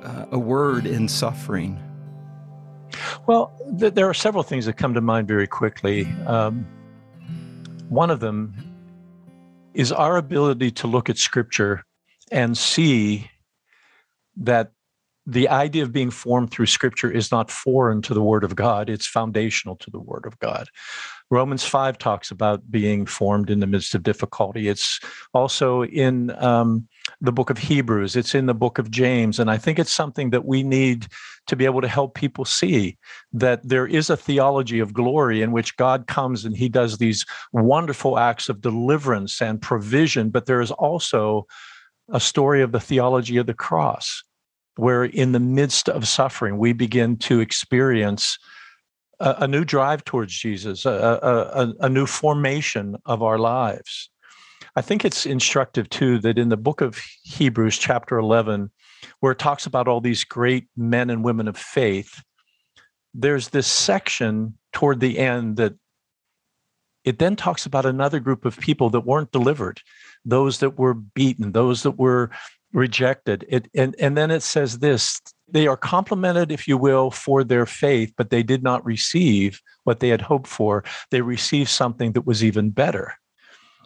uh, 0.04 0.26
a 0.32 0.40
word 0.40 0.86
in 0.86 1.10
suffering? 1.10 1.78
Well, 3.28 3.54
th- 3.78 3.96
there 3.96 4.10
are 4.10 4.14
several 4.14 4.44
things 4.44 4.66
that 4.66 4.78
come 4.78 4.94
to 4.94 5.02
mind 5.02 5.28
very 5.28 5.46
quickly. 5.46 6.06
Um, 6.26 6.66
one 7.90 8.10
of 8.10 8.22
them 8.22 8.56
is 9.74 9.92
our 9.92 10.16
ability 10.16 10.72
to 10.72 10.88
look 10.88 11.10
at 11.10 11.18
Scripture 11.18 11.84
and 12.32 12.58
see 12.58 13.30
that 14.38 14.72
the 15.30 15.50
idea 15.50 15.84
of 15.84 15.92
being 15.92 16.10
formed 16.10 16.52
through 16.52 16.66
Scripture 16.68 17.12
is 17.12 17.34
not 17.34 17.52
foreign 17.52 18.02
to 18.04 18.14
the 18.14 18.22
Word 18.22 18.46
of 18.46 18.56
God, 18.56 18.90
it's 18.90 19.06
foundational 19.06 19.76
to 19.76 19.92
the 19.92 20.00
Word 20.00 20.26
of 20.26 20.40
God. 20.40 20.70
Romans 21.30 21.66
5 21.66 21.98
talks 21.98 22.32
about 22.32 22.72
being 22.72 23.06
formed 23.06 23.50
in 23.50 23.60
the 23.60 23.68
midst 23.68 23.94
of 23.94 24.04
difficulty. 24.04 24.70
It's 24.70 25.02
also 25.34 25.84
in 25.84 26.32
um, 26.42 26.88
the 27.20 27.34
book 27.34 27.50
of 27.50 27.58
Hebrews, 27.58 28.16
it's 28.16 28.34
in 28.34 28.46
the 28.46 28.54
book 28.54 28.80
of 28.80 28.90
James. 28.90 29.38
And 29.38 29.52
I 29.52 29.58
think 29.58 29.80
it's 29.80 29.92
something 29.92 30.30
that 30.30 30.46
we 30.46 30.64
need 30.64 31.08
to 31.48 31.58
be 31.58 31.66
able 31.66 31.82
to 31.82 31.90
help 31.90 32.16
people 32.16 32.46
see 32.46 32.98
that 33.34 33.68
there 33.68 33.86
is 33.86 34.10
a 34.10 34.16
theology 34.16 34.80
of 34.80 34.94
glory 34.94 35.42
in 35.42 35.52
which 35.52 35.76
God 35.76 36.08
comes 36.08 36.46
and 36.46 36.56
he 36.56 36.70
does 36.70 36.98
these 36.98 37.26
wonderful 37.52 38.18
acts 38.18 38.48
of 38.48 38.62
deliverance 38.62 39.42
and 39.42 39.62
provision, 39.62 40.30
but 40.30 40.46
there 40.46 40.62
is 40.62 40.72
also 40.72 41.46
a 42.10 42.20
story 42.20 42.62
of 42.62 42.72
the 42.72 42.80
theology 42.80 43.36
of 43.36 43.48
the 43.48 43.54
cross, 43.54 44.24
where 44.78 45.04
in 45.04 45.32
the 45.32 45.40
midst 45.40 45.90
of 45.90 46.08
suffering, 46.08 46.58
we 46.58 46.74
begin 46.74 47.18
to 47.18 47.40
experience 47.40 48.38
a, 49.20 49.36
a 49.40 49.48
new 49.48 49.66
drive 49.66 50.04
towards 50.06 50.38
Jesus, 50.38 50.86
a, 50.86 50.90
a, 50.92 51.86
a 51.86 51.90
new 51.90 52.06
formation 52.06 52.96
of 53.06 53.22
our 53.22 53.38
lives. 53.38 54.10
I 54.76 54.82
think 54.82 55.04
it's 55.04 55.26
instructive 55.26 55.90
too 55.90 56.20
that 56.20 56.38
in 56.38 56.50
the 56.50 56.58
book 56.58 56.82
of 56.82 57.02
Hebrews, 57.24 57.78
chapter 57.78 58.18
11, 58.20 58.72
where 59.20 59.32
it 59.32 59.40
talks 59.40 59.66
about 59.66 59.88
all 59.88 60.02
these 60.02 60.24
great 60.24 60.68
men 60.76 61.10
and 61.10 61.24
women 61.24 61.48
of 61.48 61.58
faith, 61.58 62.22
there's 63.14 63.50
this 63.50 63.68
section 63.68 64.56
toward 64.74 65.00
the 65.00 65.18
end 65.18 65.58
that 65.58 65.74
it 67.04 67.20
then 67.20 67.36
talks 67.36 67.66
about 67.66 67.86
another 67.86 68.20
group 68.20 68.46
of 68.46 68.60
people 68.60 68.90
that 68.90 69.00
weren't 69.00 69.32
delivered, 69.32 69.82
those 70.26 70.60
that 70.60 70.78
were 70.78 70.94
beaten, 70.94 71.54
those 71.54 71.84
that 71.84 71.98
were 71.98 72.30
rejected. 72.78 73.44
It, 73.50 73.68
and, 73.74 73.96
and 74.00 74.16
then 74.16 74.30
it 74.30 74.44
says 74.44 74.80
this 74.80 75.20
they 75.50 75.66
are 75.66 75.78
complimented, 75.78 76.52
if 76.52 76.68
you 76.68 76.78
will, 76.78 77.10
for 77.10 77.44
their 77.44 77.66
faith, 77.66 78.14
but 78.16 78.30
they 78.30 78.44
did 78.44 78.62
not 78.62 78.86
receive 78.86 79.62
what 79.84 80.00
they 80.00 80.10
had 80.10 80.22
hoped 80.22 80.48
for. 80.48 80.84
They 81.10 81.22
received 81.22 81.70
something 81.70 82.12
that 82.12 82.28
was 82.28 82.44
even 82.44 82.70
better. 82.70 83.14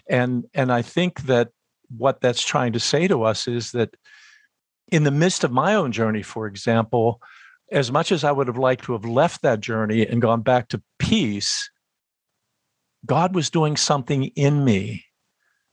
And, 0.10 0.46
and 0.54 0.74
I 0.74 0.82
think 0.82 1.22
that 1.24 1.50
what 1.96 2.20
that's 2.20 2.44
trying 2.44 2.74
to 2.74 2.80
say 2.80 3.08
to 3.08 3.24
us 3.24 3.48
is 3.48 3.72
that 3.72 3.96
in 4.92 5.04
the 5.04 5.12
midst 5.12 5.44
of 5.44 5.52
my 5.52 5.76
own 5.76 5.92
journey, 5.92 6.24
for 6.24 6.48
example, 6.48 7.22
as 7.72 7.92
much 7.92 8.12
as 8.12 8.24
I 8.26 8.32
would 8.32 8.48
have 8.48 8.58
liked 8.58 8.84
to 8.86 8.94
have 8.94 9.06
left 9.06 9.42
that 9.44 9.62
journey 9.62 10.06
and 10.06 10.22
gone 10.22 10.42
back 10.42 10.68
to 10.70 10.82
peace, 11.00 11.70
God 13.06 13.34
was 13.34 13.50
doing 13.50 13.78
something 13.78 14.26
in 14.36 14.66
me 14.66 15.06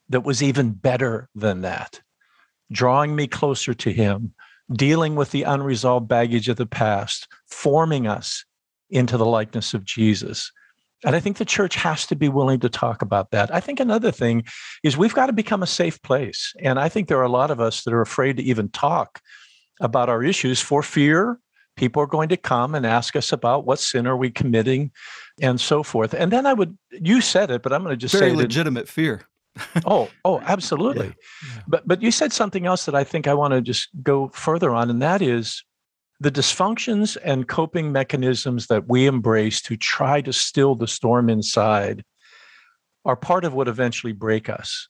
that 0.08 0.20
was 0.20 0.42
even 0.42 0.72
better 0.72 1.28
than 1.34 1.62
that, 1.62 2.00
drawing 2.72 3.16
me 3.16 3.26
closer 3.26 3.74
to 3.74 3.92
Him, 3.92 4.34
dealing 4.72 5.14
with 5.14 5.30
the 5.30 5.44
unresolved 5.44 6.08
baggage 6.08 6.48
of 6.48 6.56
the 6.56 6.66
past, 6.66 7.28
forming 7.46 8.06
us 8.06 8.44
into 8.90 9.16
the 9.16 9.26
likeness 9.26 9.74
of 9.74 9.84
Jesus. 9.84 10.50
And 11.04 11.14
I 11.14 11.20
think 11.20 11.36
the 11.36 11.44
church 11.44 11.76
has 11.76 12.06
to 12.06 12.16
be 12.16 12.28
willing 12.28 12.60
to 12.60 12.68
talk 12.68 13.02
about 13.02 13.30
that. 13.30 13.54
I 13.54 13.60
think 13.60 13.78
another 13.78 14.10
thing 14.10 14.44
is 14.82 14.96
we've 14.96 15.14
got 15.14 15.26
to 15.26 15.32
become 15.32 15.62
a 15.62 15.66
safe 15.66 16.02
place. 16.02 16.52
And 16.60 16.80
I 16.80 16.88
think 16.88 17.06
there 17.06 17.18
are 17.18 17.22
a 17.22 17.28
lot 17.28 17.50
of 17.50 17.60
us 17.60 17.84
that 17.84 17.94
are 17.94 18.00
afraid 18.00 18.36
to 18.38 18.42
even 18.42 18.68
talk 18.70 19.20
about 19.80 20.08
our 20.08 20.24
issues 20.24 20.60
for 20.60 20.82
fear 20.82 21.38
people 21.78 22.02
are 22.02 22.06
going 22.06 22.28
to 22.28 22.36
come 22.36 22.74
and 22.74 22.84
ask 22.84 23.16
us 23.16 23.32
about 23.32 23.64
what 23.64 23.78
sin 23.78 24.06
are 24.06 24.16
we 24.16 24.30
committing 24.30 24.90
and 25.40 25.58
so 25.60 25.82
forth. 25.82 26.12
And 26.12 26.30
then 26.30 26.44
I 26.44 26.52
would, 26.52 26.76
you 26.90 27.20
said 27.22 27.50
it, 27.50 27.62
but 27.62 27.72
I'm 27.72 27.82
going 27.82 27.92
to 27.92 27.96
just 27.96 28.14
Very 28.14 28.32
say 28.32 28.36
legitimate 28.36 28.86
that, 28.86 28.92
fear 28.92 29.22
oh, 29.86 30.08
oh, 30.24 30.40
absolutely. 30.40 31.06
Yeah, 31.06 31.12
yeah. 31.54 31.62
But 31.66 31.88
but 31.88 32.02
you 32.02 32.10
said 32.10 32.32
something 32.32 32.66
else 32.66 32.84
that 32.86 32.94
I 32.94 33.04
think 33.04 33.26
I 33.26 33.34
want 33.34 33.52
to 33.52 33.60
just 33.60 33.88
go 34.02 34.28
further 34.28 34.74
on, 34.74 34.90
and 34.90 35.02
that 35.02 35.22
is 35.22 35.64
the 36.20 36.30
dysfunctions 36.30 37.16
and 37.22 37.48
coping 37.48 37.92
mechanisms 37.92 38.66
that 38.66 38.88
we 38.88 39.06
embrace 39.06 39.62
to 39.62 39.76
try 39.76 40.20
to 40.20 40.32
still 40.32 40.74
the 40.74 40.88
storm 40.88 41.30
inside 41.30 42.04
are 43.04 43.16
part 43.16 43.44
of 43.44 43.54
what 43.54 43.68
eventually 43.68 44.12
break 44.12 44.48
us. 44.48 44.88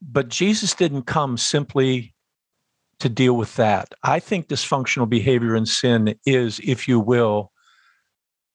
But 0.00 0.28
Jesus 0.28 0.74
didn't 0.74 1.02
come 1.02 1.36
simply 1.36 2.14
to 3.00 3.08
deal 3.08 3.36
with 3.36 3.54
that. 3.56 3.92
I 4.02 4.20
think 4.20 4.48
dysfunctional 4.48 5.08
behavior 5.08 5.54
and 5.54 5.68
sin 5.68 6.14
is, 6.24 6.60
if 6.64 6.88
you 6.88 6.98
will, 6.98 7.52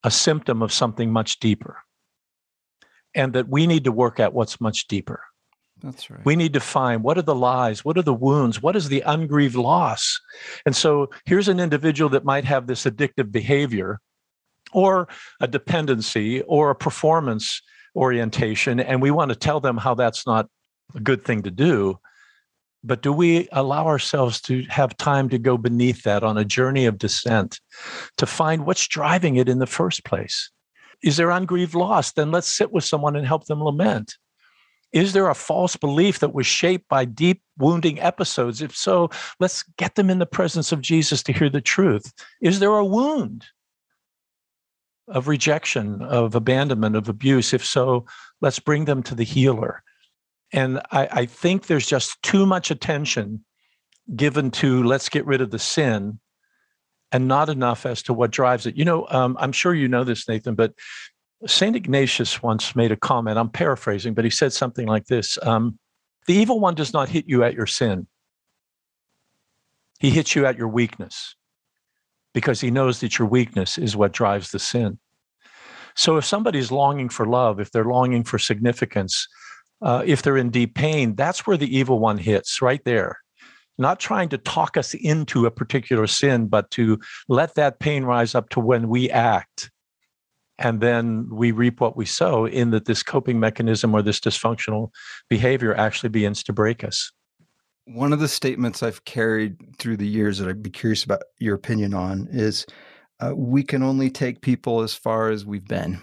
a 0.03 0.09
symptom 0.09 0.63
of 0.63 0.73
something 0.73 1.11
much 1.11 1.39
deeper 1.39 1.77
and 3.15 3.33
that 3.33 3.49
we 3.49 3.67
need 3.67 3.83
to 3.83 3.91
work 3.91 4.19
at 4.19 4.33
what's 4.33 4.61
much 4.61 4.87
deeper. 4.87 5.23
That's 5.81 6.09
right. 6.09 6.23
We 6.23 6.35
need 6.35 6.53
to 6.53 6.59
find 6.59 7.03
what 7.03 7.17
are 7.17 7.23
the 7.23 7.35
lies, 7.35 7.83
what 7.83 7.97
are 7.97 8.03
the 8.03 8.13
wounds, 8.13 8.61
what 8.61 8.75
is 8.75 8.89
the 8.89 9.01
ungrieved 9.05 9.55
loss. 9.55 10.19
And 10.65 10.75
so 10.75 11.09
here's 11.25 11.47
an 11.47 11.59
individual 11.59 12.09
that 12.11 12.23
might 12.23 12.45
have 12.45 12.67
this 12.67 12.85
addictive 12.85 13.31
behavior 13.31 13.99
or 14.73 15.07
a 15.39 15.47
dependency 15.47 16.41
or 16.43 16.69
a 16.69 16.75
performance 16.75 17.61
orientation. 17.95 18.79
And 18.79 19.01
we 19.01 19.11
want 19.11 19.29
to 19.29 19.35
tell 19.35 19.59
them 19.59 19.77
how 19.77 19.95
that's 19.95 20.27
not 20.27 20.47
a 20.95 20.99
good 20.99 21.25
thing 21.25 21.41
to 21.43 21.51
do. 21.51 21.97
But 22.83 23.01
do 23.01 23.13
we 23.13 23.47
allow 23.51 23.85
ourselves 23.85 24.41
to 24.41 24.63
have 24.63 24.97
time 24.97 25.29
to 25.29 25.37
go 25.37 25.57
beneath 25.57 26.03
that 26.03 26.23
on 26.23 26.37
a 26.37 26.45
journey 26.45 26.85
of 26.85 26.97
descent 26.97 27.59
to 28.17 28.25
find 28.25 28.65
what's 28.65 28.87
driving 28.87 29.35
it 29.35 29.49
in 29.49 29.59
the 29.59 29.67
first 29.67 30.03
place? 30.03 30.49
Is 31.03 31.17
there 31.17 31.29
ungrieved 31.29 31.73
loss? 31.73 32.11
Then 32.11 32.31
let's 32.31 32.47
sit 32.47 32.71
with 32.71 32.83
someone 32.83 33.15
and 33.15 33.25
help 33.25 33.45
them 33.45 33.63
lament. 33.63 34.15
Is 34.91 35.13
there 35.13 35.29
a 35.29 35.35
false 35.35 35.75
belief 35.75 36.19
that 36.19 36.33
was 36.33 36.45
shaped 36.45 36.87
by 36.89 37.05
deep 37.05 37.41
wounding 37.57 37.99
episodes? 37.99 38.61
If 38.61 38.75
so, 38.75 39.09
let's 39.39 39.63
get 39.77 39.95
them 39.95 40.09
in 40.09 40.19
the 40.19 40.25
presence 40.25 40.71
of 40.71 40.81
Jesus 40.81 41.23
to 41.23 41.33
hear 41.33 41.49
the 41.49 41.61
truth. 41.61 42.13
Is 42.41 42.59
there 42.59 42.71
a 42.71 42.85
wound 42.85 43.45
of 45.07 45.27
rejection, 45.27 46.01
of 46.01 46.35
abandonment, 46.35 46.97
of 46.97 47.07
abuse? 47.07 47.53
If 47.53 47.65
so, 47.65 48.05
let's 48.41 48.59
bring 48.59 48.85
them 48.85 49.01
to 49.03 49.15
the 49.15 49.23
healer. 49.23 49.81
And 50.51 50.79
I, 50.91 51.07
I 51.11 51.25
think 51.25 51.67
there's 51.67 51.87
just 51.87 52.21
too 52.21 52.45
much 52.45 52.69
attention 52.69 53.45
given 54.13 54.51
to 54.51 54.83
let's 54.83 55.07
get 55.07 55.25
rid 55.25 55.39
of 55.39 55.51
the 55.51 55.59
sin 55.59 56.19
and 57.11 57.27
not 57.27 57.49
enough 57.49 57.85
as 57.85 58.01
to 58.03 58.13
what 58.13 58.31
drives 58.31 58.65
it. 58.65 58.75
You 58.75 58.85
know, 58.85 59.07
um, 59.09 59.35
I'm 59.39 59.51
sure 59.51 59.73
you 59.73 59.87
know 59.87 60.03
this, 60.03 60.27
Nathan, 60.27 60.55
but 60.55 60.73
St. 61.45 61.75
Ignatius 61.75 62.41
once 62.41 62.75
made 62.75 62.91
a 62.91 62.95
comment. 62.95 63.37
I'm 63.37 63.49
paraphrasing, 63.49 64.13
but 64.13 64.23
he 64.23 64.29
said 64.29 64.53
something 64.53 64.87
like 64.87 65.05
this 65.05 65.37
um, 65.41 65.77
The 66.27 66.33
evil 66.33 66.59
one 66.59 66.75
does 66.75 66.93
not 66.93 67.09
hit 67.09 67.25
you 67.27 67.43
at 67.43 67.53
your 67.53 67.67
sin, 67.67 68.07
he 69.99 70.09
hits 70.09 70.35
you 70.35 70.45
at 70.45 70.57
your 70.57 70.67
weakness 70.67 71.35
because 72.33 72.61
he 72.61 72.71
knows 72.71 73.01
that 73.01 73.19
your 73.19 73.27
weakness 73.27 73.77
is 73.77 73.95
what 73.95 74.13
drives 74.13 74.51
the 74.51 74.59
sin. 74.59 74.97
So 75.95 76.15
if 76.15 76.23
somebody's 76.23 76.71
longing 76.71 77.09
for 77.09 77.25
love, 77.25 77.59
if 77.59 77.71
they're 77.71 77.83
longing 77.83 78.23
for 78.23 78.39
significance, 78.39 79.27
uh, 79.81 80.03
if 80.05 80.21
they're 80.21 80.37
in 80.37 80.49
deep 80.49 80.73
pain, 80.73 81.15
that's 81.15 81.45
where 81.45 81.57
the 81.57 81.77
evil 81.77 81.99
one 81.99 82.17
hits 82.17 82.61
right 82.61 82.81
there 82.85 83.17
not 83.77 83.99
trying 83.99 84.29
to 84.29 84.37
talk 84.37 84.77
us 84.77 84.93
into 84.93 85.45
a 85.45 85.51
particular 85.51 86.07
sin, 86.07 86.47
but 86.47 86.69
to 86.71 86.99
let 87.27 87.55
that 87.55 87.79
pain 87.79 88.03
rise 88.03 88.35
up 88.35 88.49
to 88.49 88.59
when 88.59 88.89
we 88.89 89.09
act. 89.09 89.71
And 90.59 90.79
then 90.79 91.27
we 91.31 91.51
reap 91.51 91.81
what 91.81 91.97
we 91.97 92.05
sow, 92.05 92.45
in 92.45 92.69
that 92.71 92.85
this 92.85 93.01
coping 93.01 93.39
mechanism 93.39 93.95
or 93.95 94.01
this 94.01 94.19
dysfunctional 94.19 94.89
behavior 95.29 95.73
actually 95.75 96.09
begins 96.09 96.43
to 96.43 96.53
break 96.53 96.83
us. 96.83 97.11
One 97.85 98.13
of 98.13 98.19
the 98.19 98.27
statements 98.27 98.83
I've 98.83 99.03
carried 99.05 99.57
through 99.79 99.97
the 99.97 100.07
years 100.07 100.37
that 100.37 100.47
I'd 100.47 100.61
be 100.61 100.69
curious 100.69 101.03
about 101.03 101.23
your 101.39 101.55
opinion 101.55 101.95
on 101.95 102.27
is 102.31 102.65
uh, 103.19 103.33
we 103.35 103.63
can 103.63 103.81
only 103.81 104.11
take 104.11 104.41
people 104.41 104.81
as 104.81 104.93
far 104.93 105.29
as 105.31 105.45
we've 105.45 105.67
been. 105.67 105.99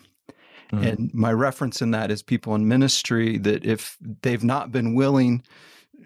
Mm-hmm. 0.72 0.84
And 0.84 1.14
my 1.14 1.32
reference 1.32 1.80
in 1.80 1.92
that 1.92 2.10
is 2.10 2.22
people 2.22 2.54
in 2.56 2.66
ministry 2.66 3.38
that 3.38 3.64
if 3.64 3.96
they've 4.22 4.44
not 4.44 4.72
been 4.72 4.94
willing 4.94 5.44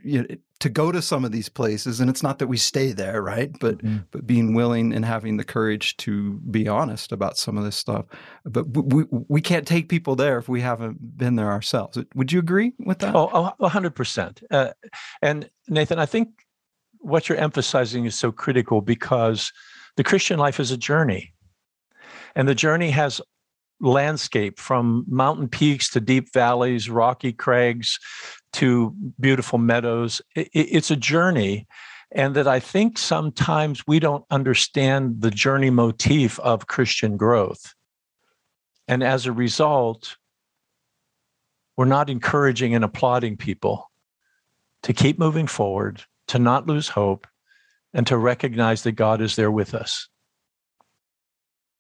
you 0.05 0.23
know, 0.23 0.37
to 0.63 0.69
go 0.69 0.93
to 0.93 1.03
some 1.03 1.25
of 1.25 1.33
these 1.33 1.49
places, 1.49 1.99
and 1.99 2.09
it's 2.09 2.23
not 2.23 2.39
that 2.39 2.47
we 2.47 2.57
stay 2.57 2.93
there, 2.93 3.21
right? 3.21 3.51
But 3.59 3.79
mm-hmm. 3.79 3.99
but 4.13 4.29
being 4.29 4.55
willing 4.55 4.93
and 4.93 5.05
having 5.05 5.37
the 5.37 5.43
courage 5.45 5.97
to 5.99 6.35
be 6.53 6.69
honest 6.69 7.11
about 7.11 7.37
some 7.37 7.59
of 7.59 7.65
this 7.65 7.75
stuff. 7.75 8.07
But 8.45 8.69
we 8.69 9.05
we 9.11 9.41
can't 9.41 9.67
take 9.67 9.89
people 9.89 10.15
there 10.15 10.39
if 10.39 10.49
we 10.49 10.61
haven't 10.61 11.19
been 11.19 11.35
there 11.35 11.51
ourselves. 11.51 11.99
Would 12.15 12.31
you 12.31 12.39
agree 12.39 12.75
with 12.79 13.01
that? 13.01 13.13
oh 13.13 13.51
100% 13.61 14.45
Uh, 14.53 14.71
and 15.21 15.51
Nathan, 15.69 15.99
I 15.99 16.07
think 16.07 16.29
what 17.01 17.29
you're 17.29 17.39
emphasizing 17.39 18.05
is 18.05 18.15
so 18.15 18.31
critical 18.31 18.81
because 18.83 19.53
the 19.97 20.05
Christian 20.05 20.39
life 20.39 20.61
is 20.61 20.71
a 20.71 20.77
journey, 20.77 21.35
and 22.37 22.47
the 22.47 22.55
journey 22.55 22.91
has 22.91 23.21
landscape 23.81 24.61
from 24.61 25.05
mountain 25.09 25.49
peaks 25.49 25.91
to 25.91 26.01
deep 26.01 26.33
valleys, 26.33 26.89
rocky 26.89 27.33
crags 27.33 27.99
to 28.53 28.95
beautiful 29.19 29.59
meadows. 29.59 30.23
It's 30.35 30.91
a 30.91 30.97
journey. 30.97 31.67
And 32.15 32.37
that 32.37 32.47
I 32.47 32.61
think 32.61 32.99
sometimes 32.99 33.87
we 33.87 33.99
don't 33.99 34.27
understand 34.31 35.23
the 35.23 35.31
journey 35.31 35.71
motif 35.71 36.39
of 36.41 36.67
Christian 36.67 37.17
growth. 37.17 37.75
And 38.87 39.03
as 39.03 39.25
a 39.25 39.33
result, 39.33 40.19
we're 41.77 41.87
not 41.87 42.11
encouraging 42.11 42.75
and 42.75 42.85
applauding 42.85 43.39
people 43.39 43.91
to 44.83 44.93
keep 44.93 45.19
moving 45.19 45.47
forward, 45.47 46.03
to 46.27 46.39
not 46.39 46.67
lose 46.67 46.89
hope, 46.89 47.27
and 47.95 48.07
to 48.07 48.19
recognize 48.19 48.83
that 48.83 48.93
God 48.93 49.23
is 49.23 49.37
there 49.37 49.51
with 49.51 49.75
us. 49.75 50.09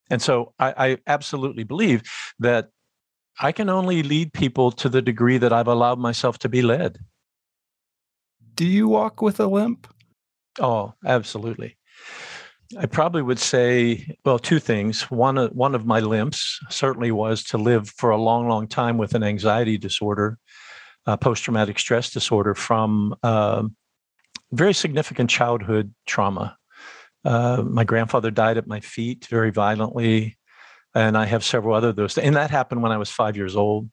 And 0.08 0.22
so 0.22 0.54
I, 0.58 0.74
I 0.88 0.98
absolutely 1.06 1.64
believe 1.64 2.02
that 2.38 2.70
I 3.40 3.52
can 3.52 3.68
only 3.68 4.02
lead 4.02 4.32
people 4.32 4.70
to 4.72 4.88
the 4.88 5.02
degree 5.02 5.38
that 5.38 5.52
I've 5.52 5.68
allowed 5.68 5.98
myself 5.98 6.38
to 6.40 6.48
be 6.48 6.62
led. 6.62 6.98
Do 8.54 8.66
you 8.66 8.88
walk 8.88 9.22
with 9.22 9.40
a 9.40 9.46
limp? 9.46 9.86
Oh, 10.60 10.94
absolutely. 11.04 11.76
I 12.78 12.86
probably 12.86 13.22
would 13.22 13.38
say, 13.38 14.16
well, 14.24 14.38
two 14.38 14.58
things. 14.58 15.10
One, 15.10 15.36
one 15.48 15.74
of 15.74 15.86
my 15.86 16.00
limps 16.00 16.58
certainly 16.70 17.10
was 17.10 17.42
to 17.44 17.58
live 17.58 17.88
for 17.88 18.10
a 18.10 18.16
long, 18.16 18.48
long 18.48 18.66
time 18.66 18.98
with 18.98 19.14
an 19.14 19.22
anxiety 19.22 19.76
disorder, 19.76 20.38
uh, 21.06 21.16
post 21.16 21.44
traumatic 21.44 21.78
stress 21.78 22.10
disorder 22.10 22.54
from 22.54 23.14
uh, 23.22 23.64
very 24.52 24.74
significant 24.74 25.30
childhood 25.30 25.94
trauma. 26.06 26.56
Uh, 27.24 27.62
my 27.66 27.84
grandfather 27.84 28.30
died 28.30 28.56
at 28.56 28.66
my 28.66 28.80
feet 28.80 29.26
very 29.30 29.50
violently, 29.50 30.36
and 30.94 31.16
I 31.16 31.26
have 31.26 31.44
several 31.44 31.74
other 31.74 31.92
those. 31.92 32.18
And 32.18 32.36
that 32.36 32.50
happened 32.50 32.82
when 32.82 32.92
I 32.92 32.98
was 32.98 33.10
five 33.10 33.36
years 33.36 33.56
old, 33.56 33.90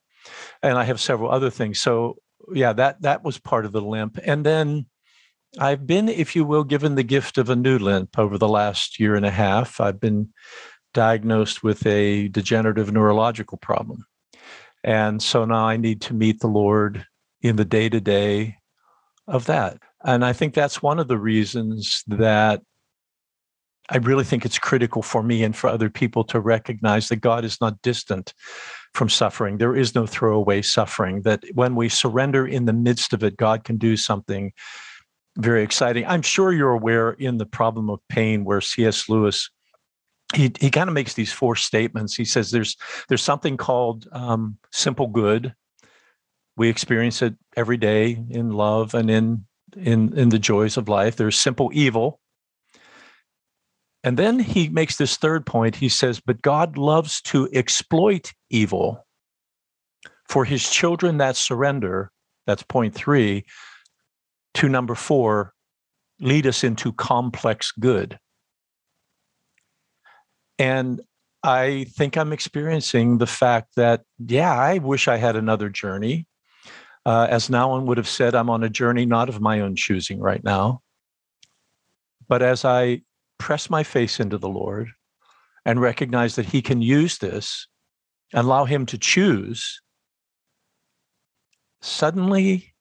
and 0.62 0.78
I 0.78 0.84
have 0.84 1.00
several 1.00 1.32
other 1.32 1.50
things. 1.50 1.80
So 1.80 2.18
yeah, 2.54 2.74
that 2.74 3.02
that 3.02 3.24
was 3.24 3.38
part 3.38 3.66
of 3.66 3.72
the 3.72 3.82
limp. 3.82 4.20
And 4.24 4.46
then 4.46 4.86
I've 5.58 5.88
been, 5.88 6.10
if 6.10 6.36
you 6.36 6.46
will, 6.46 6.64
given 6.64 6.96
the 6.96 7.04
gift 7.04 7.38
of 7.38 7.50
a 7.50 7.56
new 7.56 7.80
limp 7.80 8.20
over 8.20 8.38
the 8.38 8.48
last 8.48 9.00
year 9.00 9.16
and 9.16 9.26
a 9.26 9.32
half. 9.32 9.80
I've 9.80 10.00
been 10.00 10.30
diagnosed 10.94 11.64
with 11.64 11.86
a 11.86 12.28
degenerative 12.30 12.92
neurological 12.92 13.58
problem. 13.58 14.06
And 14.84 15.22
so 15.22 15.46
now 15.46 15.68
I 15.68 15.78
need 15.78 16.02
to 16.02 16.14
meet 16.14 16.40
the 16.40 16.48
Lord 16.48 17.06
in 17.42 17.56
the 17.56 17.66
day 17.66 17.90
to 17.90 18.00
day 18.00 18.58
of 19.28 19.46
that. 19.46 19.78
And 20.04 20.24
I 20.24 20.34
think 20.34 20.54
that's 20.54 20.82
one 20.82 21.00
of 21.00 21.08
the 21.08 21.18
reasons 21.18 22.04
that 22.08 22.62
I 23.90 23.98
really 23.98 24.24
think 24.24 24.46
it's 24.46 24.60
critical 24.60 25.02
for 25.02 25.24
me 25.24 25.44
and 25.44 25.56
for 25.56 25.68
other 25.68 25.90
people 25.90 26.24
to 26.26 26.40
recognize 26.40 27.10
that 27.10 27.18
God 27.18 27.44
is 27.44 27.60
not 27.60 27.82
distant 27.82 28.34
from 28.94 29.10
suffering. 29.10 29.58
There 29.58 29.76
is 29.76 29.96
no 29.96 30.06
throwaway 30.06 30.62
suffering, 30.62 31.22
that 31.24 31.44
when 31.54 31.76
we 31.76 31.90
surrender 31.90 32.46
in 32.46 32.66
the 32.66 32.74
midst 32.74 33.14
of 33.14 33.24
it, 33.24 33.38
God 33.38 33.64
can 33.64 33.78
do 33.78 33.98
something 33.98 34.52
very 35.38 35.64
exciting. 35.64 36.06
I'm 36.06 36.22
sure 36.22 36.52
you're 36.52 36.72
aware 36.72 37.12
in 37.12 37.38
the 37.38 37.46
problem 37.46 37.90
of 37.90 38.00
pain 38.10 38.44
where 38.44 38.62
C.S. 38.62 39.10
Lewis 39.10 39.50
he, 40.36 40.52
he 40.60 40.70
kind 40.70 40.88
of 40.88 40.94
makes 40.94 41.16
these 41.16 41.32
four 41.32 41.56
statements. 41.56 42.16
He 42.16 42.26
says 42.26 42.52
there's 42.52 42.78
there's 43.08 43.24
something 43.24 43.58
called 43.58 44.08
um, 44.12 44.58
simple 44.72 45.08
good. 45.08 45.56
We 46.56 46.70
experience 46.70 47.22
it 47.22 47.36
every 47.56 47.78
day 47.78 48.24
in 48.30 48.52
love 48.52 48.94
and 48.94 49.10
in 49.10 49.46
in 49.76 50.16
in 50.18 50.30
the 50.30 50.38
joys 50.38 50.78
of 50.78 50.88
life. 50.88 51.16
There's 51.16 51.38
simple 51.38 51.72
evil 51.74 52.20
and 54.04 54.18
then 54.18 54.40
he 54.40 54.70
makes 54.70 54.96
this 54.98 55.18
third 55.18 55.46
point. 55.46 55.76
He 55.76 55.90
says, 55.90 56.20
But 56.20 56.42
God 56.42 56.78
loves 56.78 57.22
to 57.24 57.50
exploit 57.54 58.34
evil 58.50 59.06
for 60.28 60.46
his 60.46 60.70
children 60.70 61.18
that 61.18 61.36
surrender. 61.36 62.12
That's 62.48 62.64
point 62.64 62.96
three. 62.96 63.46
To 64.56 64.70
number 64.70 64.96
four, 64.96 65.54
lead 66.20 66.48
us 66.48 66.64
into 66.64 66.94
complex 66.94 67.72
good. 67.72 68.18
And 70.58 71.02
I 71.44 71.86
think 71.96 72.18
I'm 72.18 72.34
experiencing 72.34 73.18
the 73.18 73.28
fact 73.28 73.76
that, 73.76 74.04
yeah, 74.18 74.54
I 74.54 74.80
wish 74.80 75.08
I 75.08 75.18
had 75.18 75.36
another 75.36 75.70
journey. 75.70 76.26
Uh, 77.06 77.28
as 77.30 77.48
Nouwen 77.48 77.86
would 77.86 77.98
have 77.98 78.10
said, 78.10 78.36
I'm 78.36 78.50
on 78.50 78.64
a 78.64 78.70
journey 78.70 79.06
not 79.06 79.30
of 79.30 79.40
my 79.40 79.62
own 79.62 79.76
choosing 79.76 80.20
right 80.20 80.44
now. 80.44 80.82
But 82.28 82.42
as 82.42 82.66
I 82.66 83.02
press 83.40 83.70
my 83.70 83.82
face 83.82 84.20
into 84.20 84.38
the 84.38 84.50
Lord 84.50 84.90
and 85.66 85.82
recognize 85.82 86.36
that 86.36 86.46
He 86.46 86.62
can 86.62 86.82
use 86.82 87.18
this 87.18 87.68
and 88.34 88.46
allow 88.46 88.66
Him 88.66 88.86
to 88.88 88.98
choose, 88.98 89.82
suddenly 91.82 92.74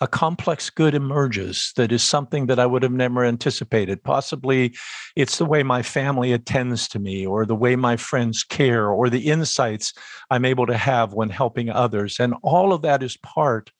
a 0.00 0.08
complex 0.08 0.68
good 0.68 0.94
emerges 0.94 1.72
that 1.76 1.92
is 1.92 2.02
something 2.02 2.46
that 2.46 2.58
I 2.58 2.66
would 2.66 2.82
have 2.82 2.92
never 2.92 3.24
anticipated. 3.24 4.02
Possibly 4.02 4.74
it's 5.14 5.38
the 5.38 5.44
way 5.44 5.62
my 5.62 5.82
family 5.82 6.32
attends 6.32 6.88
to 6.88 6.98
me, 6.98 7.24
or 7.24 7.46
the 7.46 7.54
way 7.54 7.76
my 7.76 7.96
friends 7.96 8.42
care, 8.42 8.88
or 8.88 9.08
the 9.08 9.30
insights 9.30 9.92
I'm 10.28 10.44
able 10.44 10.66
to 10.66 10.76
have 10.76 11.12
when 11.12 11.30
helping 11.30 11.70
others. 11.70 12.18
And 12.18 12.34
all 12.42 12.72
of 12.72 12.82
that 12.82 13.02
is 13.04 13.16
part 13.18 13.70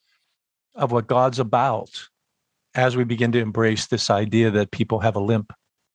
of 0.77 0.93
what 0.93 1.09
God's 1.09 1.41
about 1.41 1.91
as 2.75 2.97
we 2.97 3.03
begin 3.03 3.33
to 3.33 3.41
embrace 3.41 3.89
this 3.89 4.09
idea 4.09 4.51
that 4.53 4.71
people 4.71 5.01
have 5.01 5.17
a 5.17 5.21
limp. 5.21 5.53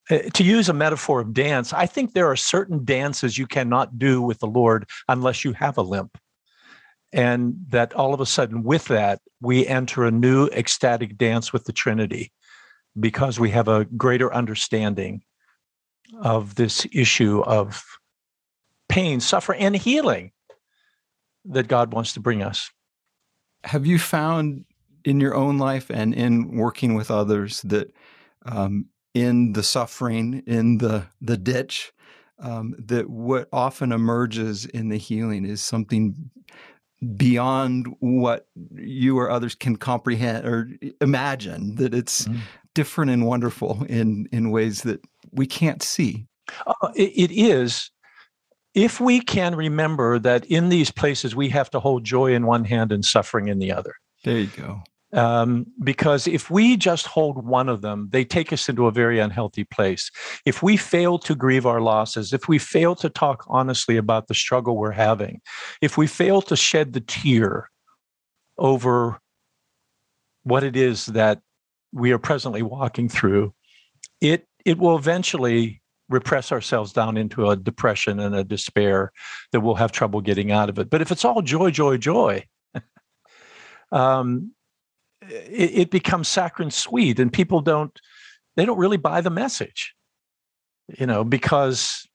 Uh, 0.10 0.20
to 0.34 0.44
use 0.44 0.70
a 0.70 0.74
metaphor 0.74 1.20
of 1.20 1.34
dance, 1.34 1.74
I 1.74 1.86
think 1.86 2.14
there 2.14 2.30
are 2.30 2.36
certain 2.36 2.86
dances 2.86 3.38
you 3.38 3.48
cannot 3.48 4.00
do 4.00 4.22
with 4.22 4.40
the 4.40 4.48
Lord 4.48 4.88
unless 5.08 5.44
you 5.44 5.54
have 5.54 5.78
a 5.78 5.82
limp. 5.82 6.18
And 7.14 7.56
that 7.70 7.94
all 7.94 8.14
of 8.14 8.22
a 8.22 8.26
sudden, 8.26 8.64
with 8.64 8.86
that, 8.86 9.20
we 9.42 9.66
enter 9.66 10.06
a 10.06 10.12
new 10.12 10.48
ecstatic 10.48 11.18
dance 11.18 11.54
with 11.54 11.66
the 11.66 11.74
Trinity 11.74 12.32
because 13.00 13.40
we 13.40 13.50
have 13.52 13.68
a 13.68 13.86
greater 13.86 14.34
understanding 14.34 15.24
of 16.22 16.56
this 16.56 16.86
issue 16.92 17.42
of 17.42 17.84
pain, 18.90 19.20
suffering, 19.20 19.62
and 19.62 19.76
healing 19.76 20.32
that 21.46 21.68
God 21.68 21.94
wants 21.94 22.14
to 22.14 22.20
bring 22.20 22.42
us. 22.42 22.70
Have 23.64 23.86
you 23.86 24.00
found 24.00 24.66
in 25.06 25.20
your 25.20 25.36
own 25.36 25.58
life 25.58 25.90
and 25.90 26.14
in 26.14 26.58
working 26.58 26.94
with 26.94 27.12
others 27.12 27.62
that 27.64 27.94
um, 28.46 28.88
in 29.22 29.54
the 29.54 29.64
suffering, 29.64 30.44
in 30.46 30.78
the 30.78 31.06
the 31.22 31.38
ditch, 31.38 31.92
um, 32.40 32.76
that 32.78 33.10
what 33.10 33.48
often 33.52 33.92
emerges 33.92 34.66
in 34.66 34.90
the 34.90 34.98
healing 34.98 35.46
is 35.46 35.62
something 35.62 36.30
beyond 37.16 37.88
what 38.00 38.48
you 38.76 39.18
or 39.18 39.30
others 39.30 39.56
can 39.56 39.76
comprehend 39.76 40.46
or 40.46 40.70
imagine. 41.02 41.76
That 41.76 41.94
it's 41.94 42.26
mm-hmm. 42.26 42.40
different 42.74 43.12
and 43.12 43.26
wonderful 43.26 43.84
in 43.90 44.28
in 44.32 44.52
ways 44.52 44.82
that 44.84 45.02
we 45.32 45.48
can't 45.48 45.84
see. 45.84 46.28
Uh, 46.66 46.92
it, 46.96 47.12
it 47.16 47.32
is. 47.32 47.92
If 48.74 49.00
we 49.00 49.22
can 49.22 49.56
remember 49.56 50.20
that 50.20 50.46
in 50.46 50.70
these 50.70 50.92
places 50.92 51.36
we 51.36 51.50
have 51.50 51.70
to 51.72 51.80
hold 51.80 52.04
joy 52.04 52.34
in 52.34 52.46
one 52.46 52.64
hand 52.64 52.92
and 52.92 53.04
suffering 53.04 53.48
in 53.48 53.58
the 53.58 53.72
other. 53.72 53.96
There 54.24 54.38
you 54.38 54.48
go. 54.48 54.84
Um, 55.14 55.68
because 55.82 56.28
if 56.28 56.50
we 56.50 56.76
just 56.76 57.08
hold 57.08 57.46
one 57.46 57.70
of 57.70 57.82
them, 57.82 58.10
they 58.12 58.26
take 58.26 58.52
us 58.52 58.68
into 58.68 58.88
a 58.88 58.92
very 58.92 59.20
unhealthy 59.20 59.64
place. 59.64 60.12
If 60.46 60.62
we 60.62 60.76
fail 60.76 61.18
to 61.20 61.34
grieve 61.34 61.66
our 61.66 61.80
losses, 61.80 62.34
if 62.34 62.50
we 62.50 62.60
fail 62.60 62.94
to 62.96 63.10
talk 63.10 63.46
honestly 63.48 63.96
about 63.96 64.28
the 64.28 64.34
struggle 64.34 64.76
we're 64.76 64.92
having, 64.92 65.42
if 65.82 65.98
we 65.98 66.08
fail 66.08 66.42
to 66.44 66.58
shed 66.58 66.92
the 66.92 67.00
tear 67.00 67.70
over 68.58 69.20
what 70.44 70.64
it 70.64 70.76
is 70.76 71.06
that 71.08 71.40
we 71.94 72.12
are 72.12 72.20
presently 72.20 72.62
walking 72.62 73.08
through, 73.08 73.54
it 74.20 74.46
it 74.66 74.78
will 74.78 74.98
eventually 74.98 75.82
repress 76.10 76.52
ourselves 76.52 76.92
down 76.94 77.18
into 77.18 77.50
a 77.50 77.56
depression 77.56 78.20
and 78.20 78.36
a 78.36 78.44
despair 78.44 79.12
that 79.52 79.62
we'll 79.62 79.76
have 79.76 79.92
trouble 79.92 80.22
getting 80.22 80.52
out 80.52 80.70
of 80.70 80.80
it. 80.80 80.90
But 80.90 81.02
if 81.02 81.12
it's 81.12 81.26
all 81.26 81.42
joy, 81.42 81.72
joy, 81.72 81.98
joy, 81.98 82.46
um, 83.92 84.52
it, 85.30 85.72
it 85.74 85.92
becomes 85.92 86.28
saccharine 86.28 86.72
sweet, 86.72 87.20
and 87.20 87.32
people 87.32 87.62
don't 87.62 87.98
they 88.56 88.66
don't 88.66 88.78
really 88.78 88.98
buy 88.98 89.22
the 89.22 89.30
message, 89.30 89.94
you 90.98 91.06
know, 91.06 91.24
because 91.24 92.08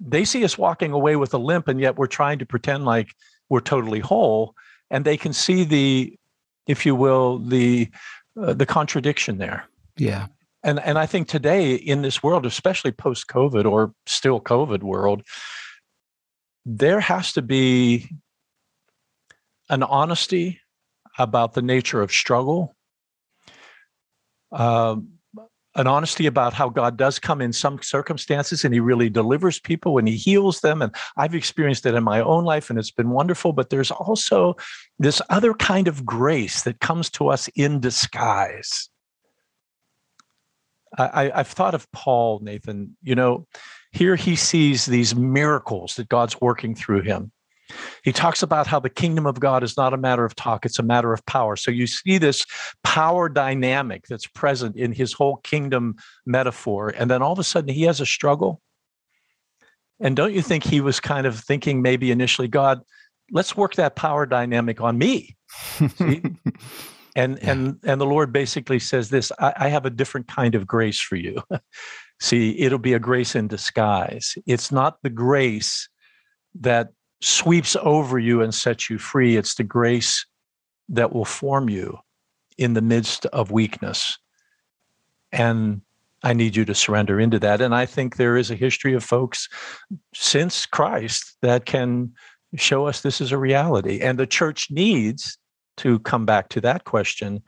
they 0.00 0.24
see 0.24 0.44
us 0.44 0.56
walking 0.56 0.92
away 0.92 1.16
with 1.16 1.34
a 1.34 1.38
limp, 1.38 1.68
and 1.68 1.80
yet 1.80 1.96
we're 1.96 2.06
trying 2.06 2.38
to 2.38 2.46
pretend 2.46 2.84
like 2.84 3.14
we're 3.48 3.60
totally 3.60 4.00
whole, 4.00 4.54
and 4.90 5.04
they 5.04 5.16
can 5.16 5.32
see 5.32 5.64
the, 5.64 6.16
if 6.66 6.86
you 6.86 6.94
will, 6.94 7.38
the 7.38 7.88
uh, 8.40 8.54
the 8.54 8.66
contradiction 8.66 9.38
there. 9.38 9.64
Yeah. 9.96 10.26
And 10.62 10.80
and 10.80 10.98
I 10.98 11.06
think 11.06 11.28
today 11.28 11.74
in 11.74 12.02
this 12.02 12.22
world, 12.22 12.46
especially 12.46 12.92
post 12.92 13.28
COVID 13.28 13.64
or 13.64 13.92
still 14.06 14.40
COVID 14.40 14.82
world, 14.82 15.22
there 16.64 17.00
has 17.00 17.32
to 17.32 17.42
be 17.42 18.08
an 19.70 19.82
honesty 19.82 20.60
about 21.18 21.54
the 21.54 21.62
nature 21.62 22.00
of 22.00 22.12
struggle, 22.12 22.74
um, 24.52 25.08
an 25.74 25.86
honesty 25.86 26.26
about 26.26 26.54
how 26.54 26.68
God 26.68 26.96
does 26.96 27.18
come 27.18 27.40
in 27.40 27.52
some 27.52 27.80
circumstances 27.82 28.64
and 28.64 28.74
He 28.74 28.80
really 28.80 29.08
delivers 29.08 29.60
people 29.60 29.98
and 29.98 30.08
He 30.08 30.16
heals 30.16 30.60
them. 30.60 30.82
And 30.82 30.94
I've 31.16 31.34
experienced 31.34 31.86
it 31.86 31.94
in 31.94 32.02
my 32.02 32.20
own 32.20 32.44
life 32.44 32.70
and 32.70 32.78
it's 32.78 32.90
been 32.90 33.10
wonderful. 33.10 33.52
But 33.52 33.70
there's 33.70 33.90
also 33.90 34.56
this 34.98 35.22
other 35.30 35.54
kind 35.54 35.86
of 35.86 36.04
grace 36.04 36.62
that 36.62 36.80
comes 36.80 37.10
to 37.10 37.28
us 37.28 37.48
in 37.54 37.80
disguise. 37.80 38.88
I, 40.96 41.30
have 41.34 41.48
thought 41.48 41.74
of 41.74 41.90
Paul, 41.92 42.40
Nathan. 42.42 42.96
You 43.02 43.14
know, 43.14 43.46
here 43.92 44.16
he 44.16 44.36
sees 44.36 44.86
these 44.86 45.14
miracles 45.14 45.96
that 45.96 46.08
God's 46.08 46.40
working 46.40 46.74
through 46.74 47.02
him. 47.02 47.30
He 48.08 48.12
talks 48.12 48.42
about 48.42 48.66
how 48.66 48.80
the 48.80 48.88
kingdom 48.88 49.26
of 49.26 49.38
God 49.38 49.62
is 49.62 49.76
not 49.76 49.92
a 49.92 49.98
matter 49.98 50.24
of 50.24 50.34
talk, 50.34 50.64
it's 50.64 50.78
a 50.78 50.82
matter 50.82 51.12
of 51.12 51.26
power. 51.26 51.56
So 51.56 51.70
you 51.70 51.86
see 51.86 52.16
this 52.16 52.46
power 52.82 53.28
dynamic 53.28 54.06
that's 54.08 54.26
present 54.26 54.76
in 54.76 54.92
his 54.92 55.12
whole 55.12 55.36
kingdom 55.44 55.94
metaphor. 56.24 56.88
And 56.96 57.10
then 57.10 57.20
all 57.20 57.34
of 57.34 57.38
a 57.38 57.44
sudden 57.44 57.68
he 57.68 57.82
has 57.82 58.00
a 58.00 58.06
struggle. 58.06 58.62
And 60.00 60.16
don't 60.16 60.32
you 60.32 60.40
think 60.40 60.64
he 60.64 60.80
was 60.80 61.00
kind 61.00 61.26
of 61.26 61.38
thinking 61.38 61.82
maybe 61.82 62.10
initially, 62.10 62.48
God, 62.48 62.80
let's 63.30 63.58
work 63.58 63.74
that 63.74 63.94
power 63.94 64.24
dynamic 64.24 64.80
on 64.80 64.96
me? 64.96 65.36
and 65.98 66.38
yeah. 67.14 67.36
and 67.42 67.78
and 67.84 68.00
the 68.00 68.06
Lord 68.06 68.32
basically 68.32 68.78
says 68.78 69.10
this: 69.10 69.30
I, 69.38 69.52
I 69.54 69.68
have 69.68 69.84
a 69.84 69.90
different 69.90 70.28
kind 70.28 70.54
of 70.54 70.66
grace 70.66 70.98
for 70.98 71.16
you. 71.16 71.42
See, 72.22 72.58
it'll 72.58 72.78
be 72.78 72.94
a 72.94 72.98
grace 72.98 73.34
in 73.34 73.48
disguise. 73.48 74.34
It's 74.46 74.72
not 74.72 74.96
the 75.02 75.10
grace 75.10 75.90
that 76.60 76.88
sweeps 77.20 77.76
over 77.80 78.18
you 78.18 78.42
and 78.42 78.54
sets 78.54 78.88
you 78.88 78.98
free. 78.98 79.36
It's 79.36 79.54
the 79.54 79.64
grace 79.64 80.24
that 80.88 81.12
will 81.12 81.24
form 81.24 81.68
you 81.68 81.98
in 82.56 82.74
the 82.74 82.82
midst 82.82 83.26
of 83.26 83.50
weakness. 83.50 84.18
And 85.32 85.82
I 86.22 86.32
need 86.32 86.56
you 86.56 86.64
to 86.64 86.74
surrender 86.74 87.20
into 87.20 87.38
that. 87.40 87.60
And 87.60 87.74
I 87.74 87.86
think 87.86 88.16
there 88.16 88.36
is 88.36 88.50
a 88.50 88.56
history 88.56 88.94
of 88.94 89.04
folks 89.04 89.48
since 90.14 90.66
Christ 90.66 91.36
that 91.42 91.64
can 91.64 92.12
show 92.56 92.86
us 92.86 93.02
this 93.02 93.20
is 93.20 93.30
a 93.30 93.38
reality. 93.38 94.00
And 94.00 94.18
the 94.18 94.26
church 94.26 94.70
needs 94.70 95.38
to 95.78 95.98
come 96.00 96.26
back 96.26 96.48
to 96.50 96.60
that 96.62 96.84
question 96.84 97.42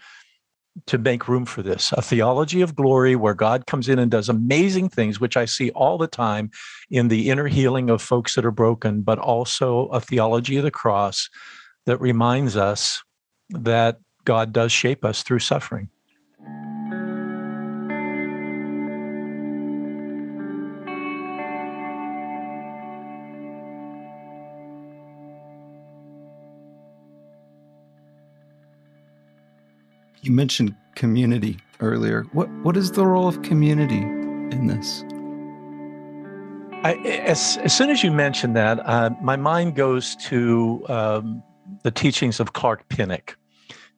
to 0.87 0.98
make 0.98 1.26
room 1.26 1.44
for 1.44 1.62
this 1.62 1.92
a 1.92 2.02
theology 2.02 2.61
of 2.61 2.76
glory 2.76 3.16
where 3.16 3.35
God 3.35 3.66
comes 3.66 3.88
in 3.88 3.98
and 3.98 4.11
does 4.11 4.28
amazing 4.28 4.88
things, 4.88 5.20
which 5.20 5.37
I 5.37 5.44
see 5.44 5.70
all 5.70 5.98
the 5.98 6.06
time 6.06 6.50
in 6.90 7.09
the 7.09 7.31
inner 7.31 7.46
healing 7.46 7.88
of 7.88 8.03
folks 8.03 8.35
that 8.35 8.44
are 8.44 8.50
broken, 8.50 9.03
but 9.03 9.18
also 9.18 9.87
a 9.87 10.00
theology 10.00 10.57
of 10.57 10.64
the 10.64 10.70
cross 10.70 11.29
that 11.87 12.00
reminds 12.00 12.57
us 12.57 13.03
that 13.50 13.98
God 14.24 14.53
does 14.53 14.72
shape 14.72 15.05
us 15.05 15.22
through 15.22 15.38
suffering. 15.38 15.88
You 30.22 30.33
mentioned 30.33 30.76
community 30.96 31.59
earlier. 31.81 32.24
What 32.33 32.50
what 32.62 32.76
is 32.76 32.92
the 32.92 33.07
role 33.07 33.26
of 33.26 33.40
community 33.42 34.03
in 34.03 34.66
this? 34.66 35.03
I, 36.82 36.94
as, 36.94 37.58
as 37.58 37.76
soon 37.76 37.90
as 37.90 38.02
you 38.02 38.10
mention 38.10 38.54
that, 38.54 38.80
uh, 38.88 39.10
my 39.20 39.36
mind 39.36 39.76
goes 39.76 40.16
to 40.16 40.82
um, 40.88 41.42
the 41.82 41.90
teachings 41.90 42.40
of 42.40 42.54
Clark 42.54 42.88
Pinnock. 42.88 43.36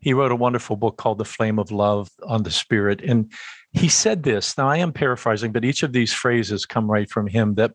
He 0.00 0.12
wrote 0.12 0.32
a 0.32 0.36
wonderful 0.36 0.74
book 0.74 0.96
called 0.96 1.18
The 1.18 1.24
Flame 1.24 1.60
of 1.60 1.70
Love 1.70 2.10
on 2.26 2.42
the 2.42 2.50
Spirit. 2.50 3.00
And 3.00 3.32
he 3.70 3.86
said 3.86 4.24
this. 4.24 4.58
Now, 4.58 4.68
I 4.68 4.78
am 4.78 4.92
paraphrasing, 4.92 5.52
but 5.52 5.64
each 5.64 5.84
of 5.84 5.92
these 5.92 6.12
phrases 6.12 6.66
come 6.66 6.90
right 6.90 7.08
from 7.08 7.28
him 7.28 7.54
that 7.54 7.70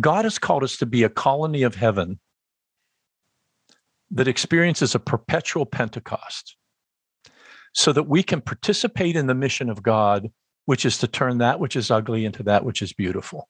God 0.00 0.24
has 0.24 0.40
called 0.40 0.64
us 0.64 0.76
to 0.78 0.86
be 0.86 1.04
a 1.04 1.08
colony 1.08 1.62
of 1.62 1.76
heaven 1.76 2.18
that 4.10 4.26
experiences 4.26 4.96
a 4.96 4.98
perpetual 4.98 5.66
Pentecost 5.66 6.56
so 7.74 7.92
that 7.92 8.08
we 8.08 8.24
can 8.24 8.40
participate 8.40 9.14
in 9.14 9.28
the 9.28 9.34
mission 9.36 9.70
of 9.70 9.84
God, 9.84 10.32
which 10.64 10.84
is 10.84 10.98
to 10.98 11.06
turn 11.06 11.38
that 11.38 11.60
which 11.60 11.76
is 11.76 11.92
ugly 11.92 12.24
into 12.24 12.42
that 12.42 12.64
which 12.64 12.82
is 12.82 12.92
beautiful. 12.92 13.48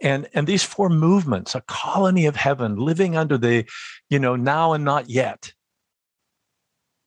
And, 0.00 0.28
and 0.32 0.46
these 0.46 0.62
four 0.62 0.88
movements, 0.88 1.54
a 1.54 1.62
colony 1.62 2.26
of 2.26 2.36
heaven 2.36 2.76
living 2.76 3.16
under 3.16 3.36
the, 3.36 3.66
you 4.08 4.18
know, 4.18 4.34
now 4.36 4.72
and 4.72 4.84
not 4.84 5.10
yet, 5.10 5.52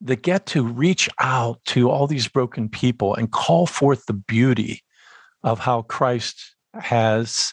that 0.00 0.22
get 0.22 0.46
to 0.46 0.62
reach 0.62 1.08
out 1.18 1.60
to 1.64 1.90
all 1.90 2.06
these 2.06 2.28
broken 2.28 2.68
people 2.68 3.14
and 3.14 3.32
call 3.32 3.66
forth 3.66 4.06
the 4.06 4.12
beauty 4.12 4.82
of 5.42 5.58
how 5.58 5.82
Christ 5.82 6.54
has 6.74 7.52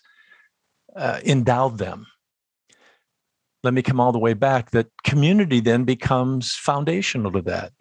uh, 0.96 1.20
endowed 1.24 1.78
them. 1.78 2.08
Let 3.64 3.74
me 3.74 3.82
come 3.82 4.00
all 4.00 4.12
the 4.12 4.20
way 4.20 4.34
back 4.34 4.72
that 4.72 4.88
community 5.04 5.60
then 5.60 5.84
becomes 5.84 6.54
foundational 6.54 7.32
to 7.32 7.42
that. 7.44 7.74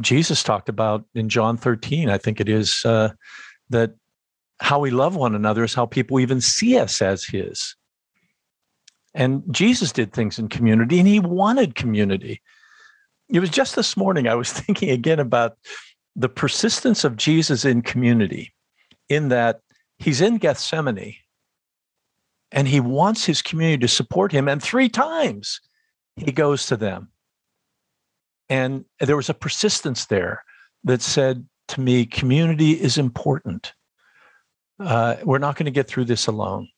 Jesus 0.00 0.42
talked 0.42 0.68
about 0.68 1.04
in 1.14 1.28
John 1.28 1.56
13, 1.56 2.08
I 2.10 2.18
think 2.18 2.40
it 2.40 2.48
is, 2.48 2.84
uh, 2.84 3.10
that 3.70 3.94
how 4.62 4.78
we 4.78 4.92
love 4.92 5.16
one 5.16 5.34
another 5.34 5.64
is 5.64 5.74
how 5.74 5.84
people 5.84 6.20
even 6.20 6.40
see 6.40 6.78
us 6.78 7.02
as 7.02 7.24
his. 7.24 7.74
And 9.12 9.42
Jesus 9.50 9.90
did 9.90 10.12
things 10.12 10.38
in 10.38 10.48
community 10.48 11.00
and 11.00 11.08
he 11.08 11.18
wanted 11.18 11.74
community. 11.74 12.40
It 13.28 13.40
was 13.40 13.50
just 13.50 13.74
this 13.74 13.96
morning 13.96 14.28
I 14.28 14.36
was 14.36 14.52
thinking 14.60 14.90
again 14.90 15.18
about 15.18 15.58
the 16.14 16.28
persistence 16.28 17.02
of 17.02 17.16
Jesus 17.16 17.64
in 17.64 17.82
community, 17.82 18.54
in 19.08 19.28
that 19.30 19.60
he's 19.98 20.20
in 20.20 20.38
Gethsemane 20.38 21.16
and 22.52 22.68
he 22.68 22.78
wants 22.78 23.24
his 23.24 23.42
community 23.42 23.80
to 23.80 23.88
support 23.88 24.30
him. 24.30 24.48
And 24.48 24.62
three 24.62 24.88
times 24.88 25.60
he 26.16 26.30
goes 26.30 26.66
to 26.66 26.76
them 26.76 27.08
and 28.48 28.84
there 29.00 29.16
was 29.16 29.28
a 29.28 29.34
persistence 29.34 30.06
there 30.06 30.44
that 30.84 31.02
said 31.02 31.44
to 31.68 31.80
me, 31.80 32.06
community 32.06 32.72
is 32.72 32.96
important. 32.96 33.72
Uh, 34.80 35.16
we're 35.24 35.38
not 35.38 35.56
going 35.56 35.66
to 35.66 35.72
get 35.72 35.88
through 35.88 36.04
this 36.04 36.26
alone. 36.26 36.68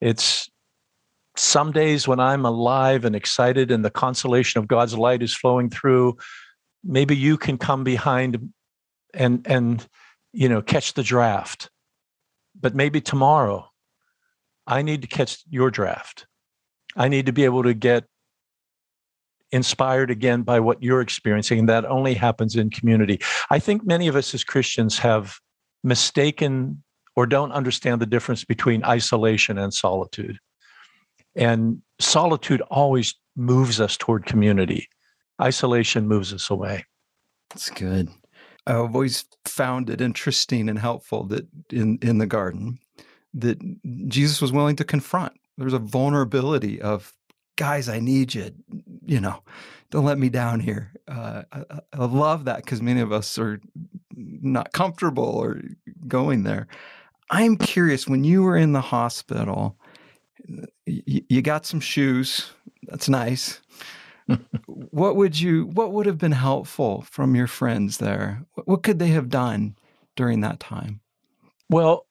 It's 0.00 0.50
some 1.36 1.72
days 1.72 2.06
when 2.06 2.20
I'm 2.20 2.44
alive 2.44 3.04
and 3.04 3.16
excited 3.16 3.70
and 3.70 3.84
the 3.84 3.90
consolation 3.90 4.60
of 4.60 4.68
God's 4.68 4.96
light 4.96 5.22
is 5.22 5.34
flowing 5.34 5.70
through, 5.70 6.16
maybe 6.82 7.16
you 7.16 7.36
can 7.36 7.58
come 7.58 7.84
behind 7.84 8.52
and 9.12 9.46
and 9.46 9.86
you 10.32 10.48
know 10.48 10.62
catch 10.62 10.94
the 10.94 11.02
draft. 11.02 11.70
But 12.60 12.74
maybe 12.74 13.00
tomorrow 13.00 13.68
I 14.66 14.82
need 14.82 15.02
to 15.02 15.08
catch 15.08 15.42
your 15.50 15.70
draft. 15.70 16.26
I 16.96 17.08
need 17.08 17.26
to 17.26 17.32
be 17.32 17.44
able 17.44 17.64
to 17.64 17.74
get 17.74 18.04
inspired 19.50 20.10
again 20.10 20.42
by 20.42 20.60
what 20.60 20.82
you're 20.82 21.00
experiencing. 21.00 21.60
And 21.60 21.68
that 21.68 21.84
only 21.84 22.14
happens 22.14 22.56
in 22.56 22.70
community. 22.70 23.20
I 23.50 23.58
think 23.58 23.84
many 23.84 24.08
of 24.08 24.16
us 24.16 24.34
as 24.34 24.44
Christians 24.44 24.98
have 24.98 25.38
mistaken 25.82 26.82
or 27.16 27.26
don't 27.26 27.52
understand 27.52 28.00
the 28.00 28.06
difference 28.06 28.44
between 28.44 28.84
isolation 28.84 29.58
and 29.58 29.72
solitude. 29.72 30.38
And 31.36 31.82
solitude 32.00 32.60
always 32.62 33.14
moves 33.36 33.80
us 33.80 33.96
toward 33.96 34.26
community, 34.26 34.88
isolation 35.40 36.06
moves 36.06 36.32
us 36.32 36.50
away. 36.50 36.84
That's 37.50 37.70
good. 37.70 38.08
I've 38.66 38.94
always 38.94 39.24
found 39.44 39.90
it 39.90 40.00
interesting 40.00 40.68
and 40.68 40.78
helpful 40.78 41.24
that 41.24 41.46
in, 41.70 41.98
in 42.00 42.18
the 42.18 42.26
garden 42.26 42.78
that 43.34 43.58
Jesus 44.08 44.40
was 44.40 44.52
willing 44.52 44.76
to 44.76 44.84
confront. 44.84 45.32
There's 45.58 45.72
a 45.72 45.78
vulnerability 45.78 46.80
of 46.80 47.12
guys, 47.56 47.88
I 47.88 48.00
need 48.00 48.34
you. 48.34 48.50
You 49.04 49.20
know, 49.20 49.42
don't 49.90 50.04
let 50.04 50.18
me 50.18 50.28
down 50.28 50.60
here. 50.60 50.92
Uh, 51.06 51.42
I, 51.52 51.64
I, 51.92 52.04
love 52.04 52.46
that 52.46 52.64
because 52.64 52.80
many 52.80 53.00
of 53.00 53.12
us 53.12 53.38
are 53.38 53.60
not 54.16 54.72
comfortable 54.72 55.24
or 55.24 55.60
going 56.08 56.42
there. 56.44 56.66
I'm 57.30 57.56
curious 57.56 58.06
when 58.06 58.24
you 58.24 58.42
were 58.42 58.56
in 58.56 58.72
the 58.72 58.80
hospital, 58.80 59.76
you, 60.86 61.22
you 61.28 61.42
got 61.42 61.66
some 61.66 61.80
shoes. 61.80 62.50
That's 62.84 63.08
nice. 63.08 63.60
what 64.66 65.16
would 65.16 65.38
you 65.38 65.66
what 65.66 65.92
would 65.92 66.06
have 66.06 66.18
been 66.18 66.32
helpful 66.32 67.02
from 67.02 67.34
your 67.34 67.46
friends 67.46 67.98
there? 67.98 68.44
What 68.64 68.82
could 68.82 68.98
they 68.98 69.08
have 69.08 69.28
done 69.28 69.76
during 70.16 70.40
that 70.40 70.60
time? 70.60 71.00
Well, 71.68 72.06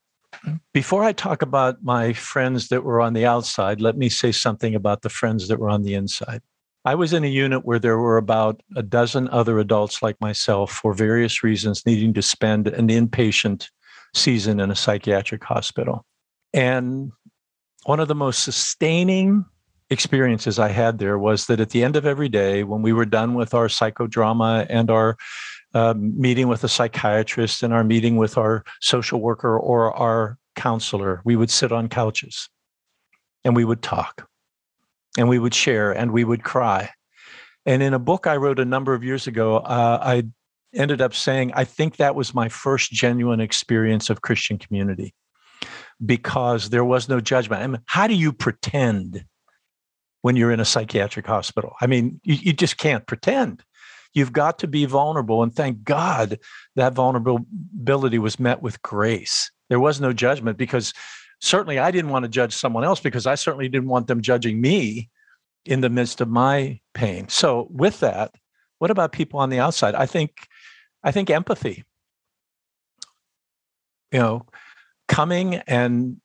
before 0.74 1.04
I 1.04 1.14
talk 1.14 1.42
about 1.42 1.84
my 1.84 2.14
friends 2.14 2.68
that 2.70 2.84
were 2.84 3.02
on 3.02 3.14
the 3.14 3.26
outside, 3.26 3.82
let 3.82 3.98
me 3.98 4.10
say 4.10 4.32
something 4.32 4.76
about 4.76 5.02
the 5.02 5.10
friends 5.10 5.48
that 5.48 5.60
were 5.60 5.70
on 5.70 5.84
the 5.84 5.94
inside. 5.94 6.42
I 6.86 6.96
was 6.96 7.14
in 7.14 7.24
a 7.24 7.28
unit 7.28 7.64
where 7.64 7.80
there 7.80 7.98
were 7.98 8.18
about 8.18 8.62
a 8.76 8.84
dozen 8.84 9.30
other 9.30 9.58
adults 9.60 10.02
like 10.02 10.20
myself 10.20 10.72
for 10.72 10.94
various 10.94 11.42
reasons 11.42 11.86
needing 11.86 12.14
to 12.14 12.22
spend 12.22 12.68
an 12.68 12.90
inpatient 12.90 13.70
season 14.14 14.60
in 14.60 14.72
a 14.72 14.76
psychiatric 14.76 15.44
hospital. 15.44 16.06
And 16.54 17.12
one 17.86 18.00
of 18.00 18.08
the 18.08 18.16
most 18.16 18.44
sustaining 18.44 19.46
experiences 19.90 20.60
I 20.60 20.70
had 20.70 21.00
there 21.00 21.18
was 21.18 21.48
that 21.48 21.60
at 21.60 21.70
the 21.70 21.84
end 21.84 21.96
of 21.96 22.06
every 22.06 22.30
day, 22.30 22.64
when 22.64 22.82
we 22.82 22.94
were 22.94 23.06
done 23.06 23.34
with 23.34 23.54
our 23.54 23.68
psychodrama 23.68 24.66
and 24.70 24.90
our 24.90 25.18
uh, 25.74 25.94
meeting 25.98 26.48
with 26.48 26.64
a 26.64 26.68
psychiatrist 26.68 27.64
and 27.64 27.74
our 27.74 27.84
meeting 27.84 28.18
with 28.18 28.38
our 28.38 28.64
social 28.82 29.20
worker 29.20 29.58
or 29.58 29.94
our 29.94 30.38
counselor, 30.56 31.22
we 31.26 31.36
would 31.36 31.50
sit 31.50 31.72
on 31.72 31.90
couches 31.90 32.50
and 33.44 33.56
we 33.56 33.66
would 33.66 33.82
talk 33.82 34.28
and 35.18 35.28
we 35.30 35.40
would 35.40 35.54
share 35.54 35.92
and 35.92 36.12
we 36.12 36.24
would 36.24 36.44
cry. 36.44 36.90
And 37.66 37.82
in 37.82 37.94
a 37.94 38.00
book 38.00 38.28
I 38.28 38.38
wrote 38.38 38.60
a 38.60 38.66
number 38.66 38.94
of 38.94 39.04
years 39.04 39.28
ago, 39.28 39.58
uh, 39.58 40.00
I 40.02 40.24
ended 40.74 41.02
up 41.02 41.14
saying, 41.14 41.52
I 41.54 41.64
think 41.64 41.98
that 41.98 42.16
was 42.16 42.34
my 42.34 42.50
first 42.50 42.92
genuine 42.92 43.40
experience 43.40 44.10
of 44.10 44.22
Christian 44.22 44.58
community 44.58 45.14
because 46.04 46.70
there 46.70 46.86
was 46.86 47.08
no 47.08 47.20
judgment. 47.20 47.62
I 47.62 47.68
mean, 47.68 47.82
how 47.86 48.08
do 48.08 48.16
you 48.16 48.34
pretend 48.34 49.26
when 50.22 50.36
you're 50.36 50.52
in 50.52 50.60
a 50.60 50.66
psychiatric 50.66 51.26
hospital? 51.26 51.74
I 51.82 51.88
mean, 51.88 52.20
you, 52.24 52.36
you 52.36 52.54
just 52.54 52.78
can't 52.78 53.06
pretend. 53.06 53.64
You've 54.14 54.34
got 54.34 54.60
to 54.60 54.68
be 54.68 54.86
vulnerable. 54.86 55.42
And 55.42 55.56
thank 55.56 55.84
God 55.84 56.40
that 56.76 56.94
vulnerability 56.94 58.20
was 58.20 58.40
met 58.40 58.62
with 58.62 58.82
grace. 58.82 59.52
There 59.70 59.80
was 59.80 60.00
no 60.00 60.14
judgment 60.14 60.58
because 60.58 60.94
certainly 61.42 61.80
I 61.80 61.92
didn't 61.92 62.12
want 62.12 62.24
to 62.24 62.30
judge 62.30 62.54
someone 62.54 62.84
else 62.84 63.00
because 63.00 63.26
I 63.26 63.36
certainly 63.36 63.70
didn't 63.70 63.90
want 63.90 64.08
them 64.08 64.22
judging 64.22 64.62
me 64.62 65.10
in 65.66 65.82
the 65.82 65.90
midst 65.90 66.22
of 66.22 66.30
my 66.30 66.80
pain. 66.94 67.28
So 67.30 67.68
with 67.72 68.00
that, 68.02 68.36
what 68.80 68.92
about 68.92 69.14
people 69.14 69.40
on 69.40 69.50
the 69.50 69.60
outside? 69.60 69.96
I 69.96 70.06
think 70.06 70.48
I 71.04 71.12
think 71.12 71.30
empathy. 71.30 71.84
You 74.12 74.20
know, 74.20 74.46
coming 75.08 75.56
and 75.68 76.18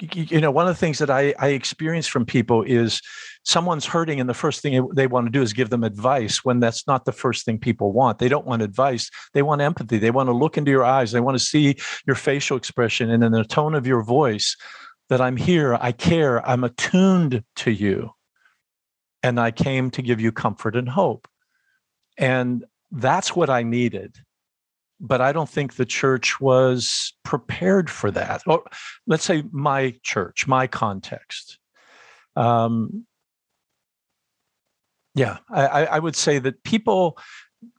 you 0.00 0.40
know 0.40 0.50
one 0.50 0.68
of 0.68 0.74
the 0.74 0.78
things 0.78 0.98
that 0.98 1.10
I, 1.10 1.34
I 1.38 1.48
experience 1.48 2.06
from 2.06 2.26
people 2.26 2.62
is 2.62 3.00
someone's 3.44 3.86
hurting 3.86 4.20
and 4.20 4.28
the 4.28 4.34
first 4.34 4.60
thing 4.60 4.88
they 4.94 5.06
want 5.06 5.26
to 5.26 5.30
do 5.30 5.40
is 5.40 5.52
give 5.52 5.70
them 5.70 5.84
advice 5.84 6.44
when 6.44 6.60
that's 6.60 6.86
not 6.86 7.04
the 7.04 7.12
first 7.12 7.44
thing 7.44 7.58
people 7.58 7.92
want. 7.92 8.18
They 8.18 8.28
don't 8.28 8.46
want 8.46 8.62
advice. 8.62 9.10
They 9.32 9.42
want 9.42 9.62
empathy. 9.62 9.98
They 9.98 10.10
want 10.10 10.28
to 10.28 10.34
look 10.34 10.58
into 10.58 10.70
your 10.70 10.84
eyes. 10.84 11.12
They 11.12 11.20
want 11.20 11.38
to 11.38 11.44
see 11.44 11.76
your 12.06 12.16
facial 12.16 12.56
expression 12.56 13.10
and 13.10 13.24
in 13.24 13.32
the 13.32 13.44
tone 13.44 13.74
of 13.74 13.86
your 13.86 14.02
voice 14.02 14.56
that 15.08 15.20
i'm 15.20 15.36
here. 15.36 15.78
I 15.80 15.92
care. 15.92 16.46
I'm 16.46 16.64
attuned 16.64 17.42
to 17.56 17.70
you. 17.70 18.10
And 19.22 19.40
i 19.40 19.50
came 19.50 19.90
to 19.92 20.02
give 20.02 20.20
you 20.20 20.30
comfort 20.30 20.76
and 20.76 20.88
hope 20.88 21.26
and 22.18 22.64
that's 22.90 23.34
what 23.34 23.50
i 23.50 23.62
needed 23.62 24.16
but 25.00 25.20
I 25.20 25.32
don't 25.32 25.48
think 25.48 25.74
the 25.74 25.84
church 25.84 26.40
was 26.40 27.12
prepared 27.22 27.90
for 27.90 28.10
that. 28.12 28.42
Or 28.46 28.62
let's 29.06 29.24
say 29.24 29.44
my 29.50 29.94
church, 30.02 30.46
my 30.46 30.66
context. 30.66 31.58
Um, 32.34 33.06
yeah, 35.14 35.38
I, 35.50 35.86
I 35.86 35.98
would 35.98 36.16
say 36.16 36.38
that 36.38 36.62
people 36.62 37.18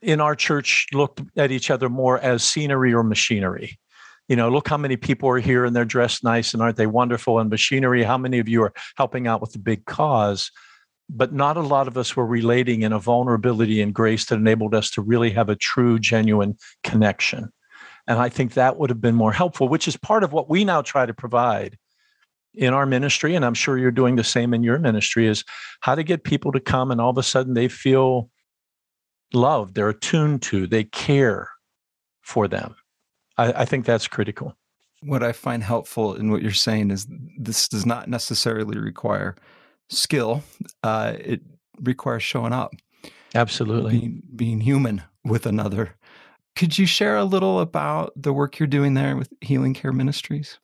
in 0.02 0.20
our 0.20 0.34
church 0.34 0.86
looked 0.92 1.22
at 1.36 1.52
each 1.52 1.70
other 1.70 1.88
more 1.88 2.18
as 2.18 2.42
scenery 2.42 2.92
or 2.92 3.04
machinery. 3.04 3.78
You 4.28 4.36
know, 4.36 4.50
look 4.50 4.68
how 4.68 4.76
many 4.76 4.96
people 4.96 5.28
are 5.30 5.38
here 5.38 5.64
and 5.64 5.74
they're 5.74 5.84
dressed 5.84 6.22
nice 6.22 6.52
and 6.52 6.62
aren't 6.62 6.76
they 6.76 6.86
wonderful? 6.86 7.38
And 7.38 7.48
machinery, 7.48 8.02
how 8.02 8.18
many 8.18 8.38
of 8.40 8.48
you 8.48 8.62
are 8.62 8.74
helping 8.96 9.26
out 9.26 9.40
with 9.40 9.52
the 9.52 9.58
big 9.58 9.86
cause? 9.86 10.50
But 11.08 11.32
not 11.32 11.56
a 11.56 11.62
lot 11.62 11.88
of 11.88 11.96
us 11.96 12.14
were 12.16 12.26
relating 12.26 12.82
in 12.82 12.92
a 12.92 12.98
vulnerability 12.98 13.80
and 13.80 13.94
grace 13.94 14.26
that 14.26 14.36
enabled 14.36 14.74
us 14.74 14.90
to 14.90 15.02
really 15.02 15.30
have 15.30 15.48
a 15.48 15.56
true, 15.56 15.98
genuine 15.98 16.56
connection. 16.84 17.50
And 18.06 18.18
I 18.18 18.28
think 18.28 18.54
that 18.54 18.78
would 18.78 18.90
have 18.90 19.00
been 19.00 19.14
more 19.14 19.32
helpful, 19.32 19.68
which 19.68 19.88
is 19.88 19.96
part 19.96 20.24
of 20.24 20.32
what 20.32 20.48
we 20.48 20.64
now 20.64 20.82
try 20.82 21.06
to 21.06 21.14
provide 21.14 21.78
in 22.54 22.74
our 22.74 22.86
ministry. 22.86 23.34
And 23.34 23.44
I'm 23.44 23.54
sure 23.54 23.78
you're 23.78 23.90
doing 23.90 24.16
the 24.16 24.24
same 24.24 24.52
in 24.54 24.62
your 24.62 24.78
ministry 24.78 25.26
is 25.26 25.44
how 25.80 25.94
to 25.94 26.02
get 26.02 26.24
people 26.24 26.52
to 26.52 26.60
come 26.60 26.90
and 26.90 27.00
all 27.00 27.10
of 27.10 27.18
a 27.18 27.22
sudden 27.22 27.54
they 27.54 27.68
feel 27.68 28.30
loved, 29.32 29.74
they're 29.74 29.90
attuned 29.90 30.42
to, 30.42 30.66
they 30.66 30.84
care 30.84 31.50
for 32.22 32.48
them. 32.48 32.74
I, 33.36 33.52
I 33.52 33.64
think 33.64 33.84
that's 33.84 34.08
critical. 34.08 34.56
What 35.02 35.22
I 35.22 35.32
find 35.32 35.62
helpful 35.62 36.14
in 36.14 36.30
what 36.30 36.42
you're 36.42 36.52
saying 36.52 36.90
is 36.90 37.06
this 37.38 37.68
does 37.68 37.86
not 37.86 38.08
necessarily 38.08 38.78
require 38.78 39.36
skill. 39.88 40.42
Uh, 40.82 41.14
it 41.18 41.40
requires 41.80 42.22
showing 42.22 42.52
up. 42.52 42.72
Absolutely. 43.34 43.98
Being, 43.98 44.22
being 44.34 44.60
human 44.60 45.02
with 45.24 45.46
another. 45.46 45.96
Could 46.56 46.76
you 46.78 46.86
share 46.86 47.16
a 47.16 47.24
little 47.24 47.60
about 47.60 48.12
the 48.16 48.32
work 48.32 48.58
you're 48.58 48.66
doing 48.66 48.94
there 48.94 49.16
with 49.16 49.32
Healing 49.40 49.74
Care 49.74 49.92
Ministries? 49.92 50.58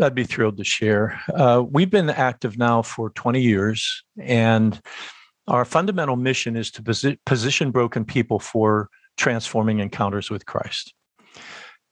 I'd 0.00 0.14
be 0.14 0.24
thrilled 0.24 0.56
to 0.56 0.64
share. 0.64 1.20
Uh, 1.32 1.62
we've 1.68 1.90
been 1.90 2.10
active 2.10 2.56
now 2.56 2.82
for 2.82 3.10
20 3.10 3.40
years, 3.40 4.02
and 4.18 4.80
our 5.48 5.64
fundamental 5.64 6.16
mission 6.16 6.56
is 6.56 6.70
to 6.72 6.82
posi- 6.82 7.18
position 7.26 7.70
broken 7.70 8.04
people 8.04 8.38
for 8.38 8.88
transforming 9.16 9.80
encounters 9.80 10.30
with 10.30 10.46
Christ. 10.46 10.94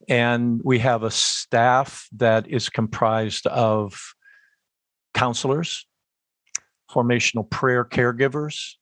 And 0.09 0.61
we 0.65 0.79
have 0.79 1.03
a 1.03 1.11
staff 1.11 2.09
that 2.17 2.49
is 2.49 2.69
comprised 2.69 3.47
of 3.47 4.15
counselors, 5.15 5.87
formational 6.90 7.48
prayer 7.48 7.85
caregivers. 7.85 8.74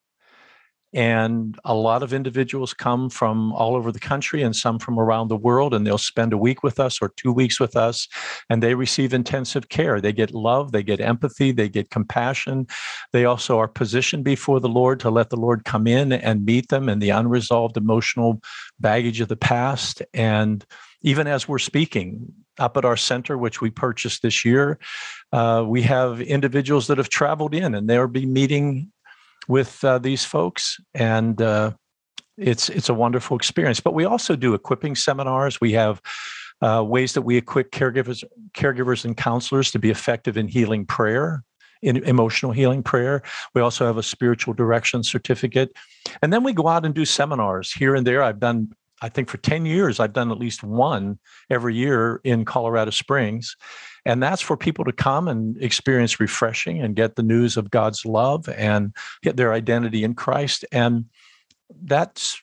And 0.94 1.58
a 1.66 1.74
lot 1.74 2.02
of 2.02 2.14
individuals 2.14 2.72
come 2.72 3.10
from 3.10 3.52
all 3.52 3.76
over 3.76 3.92
the 3.92 3.98
country 4.00 4.42
and 4.42 4.56
some 4.56 4.78
from 4.78 4.98
around 4.98 5.28
the 5.28 5.36
world, 5.36 5.74
and 5.74 5.86
they'll 5.86 5.98
spend 5.98 6.32
a 6.32 6.38
week 6.38 6.62
with 6.62 6.80
us 6.80 6.98
or 7.02 7.12
two 7.14 7.30
weeks 7.30 7.60
with 7.60 7.76
us, 7.76 8.08
and 8.48 8.62
they 8.62 8.74
receive 8.74 9.12
intensive 9.12 9.68
care. 9.68 10.00
They 10.00 10.14
get 10.14 10.32
love, 10.32 10.72
they 10.72 10.82
get 10.82 11.00
empathy, 11.00 11.52
they 11.52 11.68
get 11.68 11.90
compassion. 11.90 12.66
They 13.12 13.26
also 13.26 13.58
are 13.58 13.68
positioned 13.68 14.24
before 14.24 14.60
the 14.60 14.68
Lord 14.68 14.98
to 15.00 15.10
let 15.10 15.28
the 15.28 15.36
Lord 15.36 15.66
come 15.66 15.86
in 15.86 16.10
and 16.10 16.46
meet 16.46 16.68
them 16.68 16.88
in 16.88 17.00
the 17.00 17.10
unresolved 17.10 17.76
emotional 17.76 18.40
baggage 18.80 19.20
of 19.20 19.28
the 19.28 19.36
past. 19.36 20.00
And 20.14 20.64
even 21.02 21.26
as 21.26 21.46
we're 21.46 21.58
speaking, 21.58 22.32
up 22.58 22.76
at 22.76 22.84
our 22.84 22.96
center, 22.96 23.38
which 23.38 23.60
we 23.60 23.70
purchased 23.70 24.22
this 24.22 24.44
year, 24.44 24.78
uh, 25.32 25.64
we 25.66 25.82
have 25.82 26.20
individuals 26.20 26.86
that 26.86 26.98
have 26.98 27.08
traveled 27.08 27.54
in 27.54 27.74
and 27.74 27.88
they'll 27.88 28.08
be 28.08 28.26
meeting 28.26 28.90
with 29.48 29.82
uh, 29.84 29.98
these 29.98 30.24
folks. 30.24 30.78
And 30.94 31.40
uh, 31.40 31.72
it's 32.38 32.68
it's 32.68 32.88
a 32.88 32.94
wonderful 32.94 33.36
experience. 33.36 33.80
But 33.80 33.94
we 33.94 34.04
also 34.04 34.36
do 34.36 34.54
equipping 34.54 34.94
seminars. 34.94 35.60
We 35.60 35.72
have 35.72 36.00
uh, 36.62 36.84
ways 36.86 37.12
that 37.14 37.22
we 37.22 37.36
equip 37.36 37.70
caregivers, 37.72 38.24
caregivers 38.52 39.04
and 39.04 39.16
counselors 39.16 39.70
to 39.72 39.78
be 39.78 39.90
effective 39.90 40.36
in 40.36 40.48
healing 40.48 40.86
prayer, 40.86 41.44
in 41.82 41.96
emotional 41.98 42.52
healing 42.52 42.82
prayer. 42.82 43.22
We 43.54 43.60
also 43.60 43.86
have 43.86 43.98
a 43.98 44.02
spiritual 44.02 44.54
direction 44.54 45.02
certificate, 45.02 45.72
and 46.22 46.32
then 46.32 46.44
we 46.44 46.52
go 46.52 46.68
out 46.68 46.84
and 46.84 46.94
do 46.94 47.04
seminars 47.04 47.72
here 47.72 47.94
and 47.94 48.06
there. 48.06 48.22
I've 48.22 48.40
done 48.40 48.72
I 49.00 49.08
think 49.08 49.28
for 49.28 49.38
10 49.38 49.66
years, 49.66 50.00
I've 50.00 50.12
done 50.12 50.30
at 50.30 50.38
least 50.38 50.62
one 50.62 51.18
every 51.50 51.74
year 51.74 52.20
in 52.24 52.44
Colorado 52.44 52.90
Springs. 52.90 53.56
And 54.04 54.22
that's 54.22 54.42
for 54.42 54.56
people 54.56 54.84
to 54.84 54.92
come 54.92 55.28
and 55.28 55.60
experience 55.62 56.18
refreshing 56.18 56.80
and 56.80 56.96
get 56.96 57.16
the 57.16 57.22
news 57.22 57.56
of 57.56 57.70
God's 57.70 58.04
love 58.06 58.48
and 58.48 58.94
get 59.22 59.36
their 59.36 59.52
identity 59.52 60.04
in 60.04 60.14
Christ. 60.14 60.64
And 60.72 61.06
that's 61.82 62.40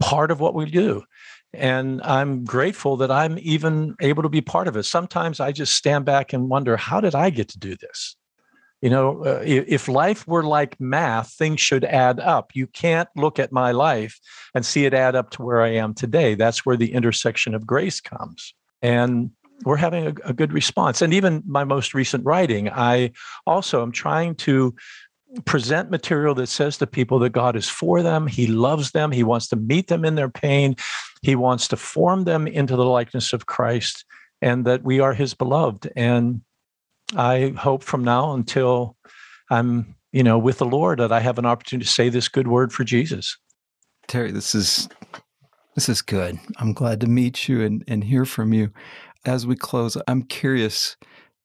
part 0.00 0.30
of 0.30 0.40
what 0.40 0.54
we 0.54 0.70
do. 0.70 1.04
And 1.54 2.02
I'm 2.02 2.44
grateful 2.44 2.96
that 2.98 3.10
I'm 3.10 3.38
even 3.40 3.94
able 4.00 4.22
to 4.22 4.28
be 4.28 4.40
part 4.40 4.68
of 4.68 4.76
it. 4.76 4.84
Sometimes 4.84 5.38
I 5.38 5.52
just 5.52 5.74
stand 5.74 6.04
back 6.04 6.32
and 6.32 6.48
wonder, 6.48 6.76
how 6.76 7.00
did 7.00 7.14
I 7.14 7.30
get 7.30 7.48
to 7.48 7.58
do 7.58 7.76
this? 7.76 8.16
You 8.82 8.90
know, 8.90 9.24
uh, 9.24 9.42
if 9.44 9.86
life 9.88 10.26
were 10.26 10.42
like 10.42 10.78
math, 10.80 11.32
things 11.32 11.60
should 11.60 11.84
add 11.84 12.18
up. 12.18 12.50
You 12.54 12.66
can't 12.66 13.08
look 13.14 13.38
at 13.38 13.52
my 13.52 13.70
life 13.70 14.18
and 14.54 14.66
see 14.66 14.84
it 14.84 14.92
add 14.92 15.14
up 15.14 15.30
to 15.30 15.42
where 15.42 15.62
I 15.62 15.68
am 15.74 15.94
today. 15.94 16.34
That's 16.34 16.66
where 16.66 16.76
the 16.76 16.92
intersection 16.92 17.54
of 17.54 17.64
grace 17.64 18.00
comes. 18.00 18.54
And 18.82 19.30
we're 19.64 19.76
having 19.76 20.08
a, 20.08 20.14
a 20.24 20.32
good 20.32 20.52
response. 20.52 21.00
And 21.00 21.14
even 21.14 21.44
my 21.46 21.62
most 21.62 21.94
recent 21.94 22.24
writing, 22.24 22.68
I 22.70 23.12
also 23.46 23.82
am 23.82 23.92
trying 23.92 24.34
to 24.36 24.74
present 25.44 25.90
material 25.90 26.34
that 26.34 26.48
says 26.48 26.76
to 26.78 26.86
people 26.86 27.18
that 27.20 27.30
God 27.30 27.56
is 27.56 27.68
for 27.68 28.02
them, 28.02 28.26
He 28.26 28.46
loves 28.46 28.90
them, 28.90 29.12
He 29.12 29.22
wants 29.22 29.48
to 29.48 29.56
meet 29.56 29.88
them 29.88 30.04
in 30.04 30.16
their 30.16 30.28
pain, 30.28 30.76
He 31.22 31.36
wants 31.36 31.68
to 31.68 31.76
form 31.76 32.24
them 32.24 32.46
into 32.46 32.76
the 32.76 32.84
likeness 32.84 33.32
of 33.32 33.46
Christ, 33.46 34.04
and 34.42 34.64
that 34.64 34.82
we 34.82 35.00
are 35.00 35.14
His 35.14 35.34
beloved. 35.34 35.90
And 35.96 36.42
I 37.16 37.50
hope 37.50 37.82
from 37.82 38.04
now 38.04 38.32
until 38.32 38.96
I'm, 39.50 39.94
you 40.12 40.22
know, 40.22 40.38
with 40.38 40.58
the 40.58 40.66
Lord 40.66 40.98
that 40.98 41.12
I 41.12 41.20
have 41.20 41.38
an 41.38 41.46
opportunity 41.46 41.86
to 41.86 41.92
say 41.92 42.08
this 42.08 42.28
good 42.28 42.48
word 42.48 42.72
for 42.72 42.84
Jesus. 42.84 43.36
Terry, 44.08 44.30
this 44.30 44.54
is 44.54 44.88
this 45.74 45.88
is 45.88 46.02
good. 46.02 46.38
I'm 46.58 46.72
glad 46.72 47.00
to 47.00 47.06
meet 47.06 47.48
you 47.48 47.62
and, 47.62 47.82
and 47.88 48.04
hear 48.04 48.24
from 48.24 48.52
you. 48.52 48.70
As 49.24 49.46
we 49.46 49.56
close, 49.56 49.96
I'm 50.08 50.22
curious 50.22 50.96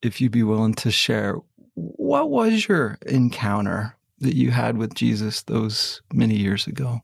if 0.01 0.19
you'd 0.19 0.31
be 0.31 0.43
willing 0.43 0.73
to 0.75 0.91
share 0.91 1.37
what 1.75 2.29
was 2.29 2.67
your 2.67 2.97
encounter 3.05 3.95
that 4.19 4.35
you 4.35 4.51
had 4.51 4.77
with 4.77 4.95
Jesus 4.95 5.43
those 5.43 6.01
many 6.11 6.35
years 6.35 6.67
ago? 6.67 7.01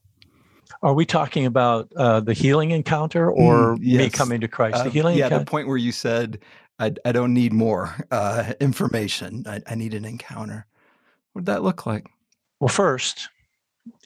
Are 0.82 0.94
we 0.94 1.06
talking 1.06 1.46
about 1.46 1.92
uh, 1.96 2.20
the 2.20 2.34
healing 2.34 2.72
encounter 2.72 3.32
or 3.32 3.76
mm, 3.76 3.80
yes. 3.82 4.00
me 4.00 4.10
coming 4.10 4.42
to 4.42 4.48
Christ? 4.48 4.78
Uh, 4.78 4.84
the 4.84 4.90
healing 4.90 5.18
yeah, 5.18 5.26
encounter? 5.26 5.46
the 5.46 5.52
point 5.52 5.68
where 5.68 5.78
you 5.78 5.92
said, 5.92 6.40
I, 6.84 6.92
I 7.06 7.12
don't 7.14 7.34
need 7.34 7.54
more 7.54 7.96
uh, 8.12 8.54
information. 8.60 9.46
I, 9.48 9.62
I 9.66 9.76
need 9.76 9.94
an 9.94 10.04
encounter. 10.04 10.66
What 11.32 11.46
did 11.46 11.54
that 11.54 11.64
look 11.64 11.86
like? 11.86 12.06
Well, 12.60 12.68
first, 12.68 13.30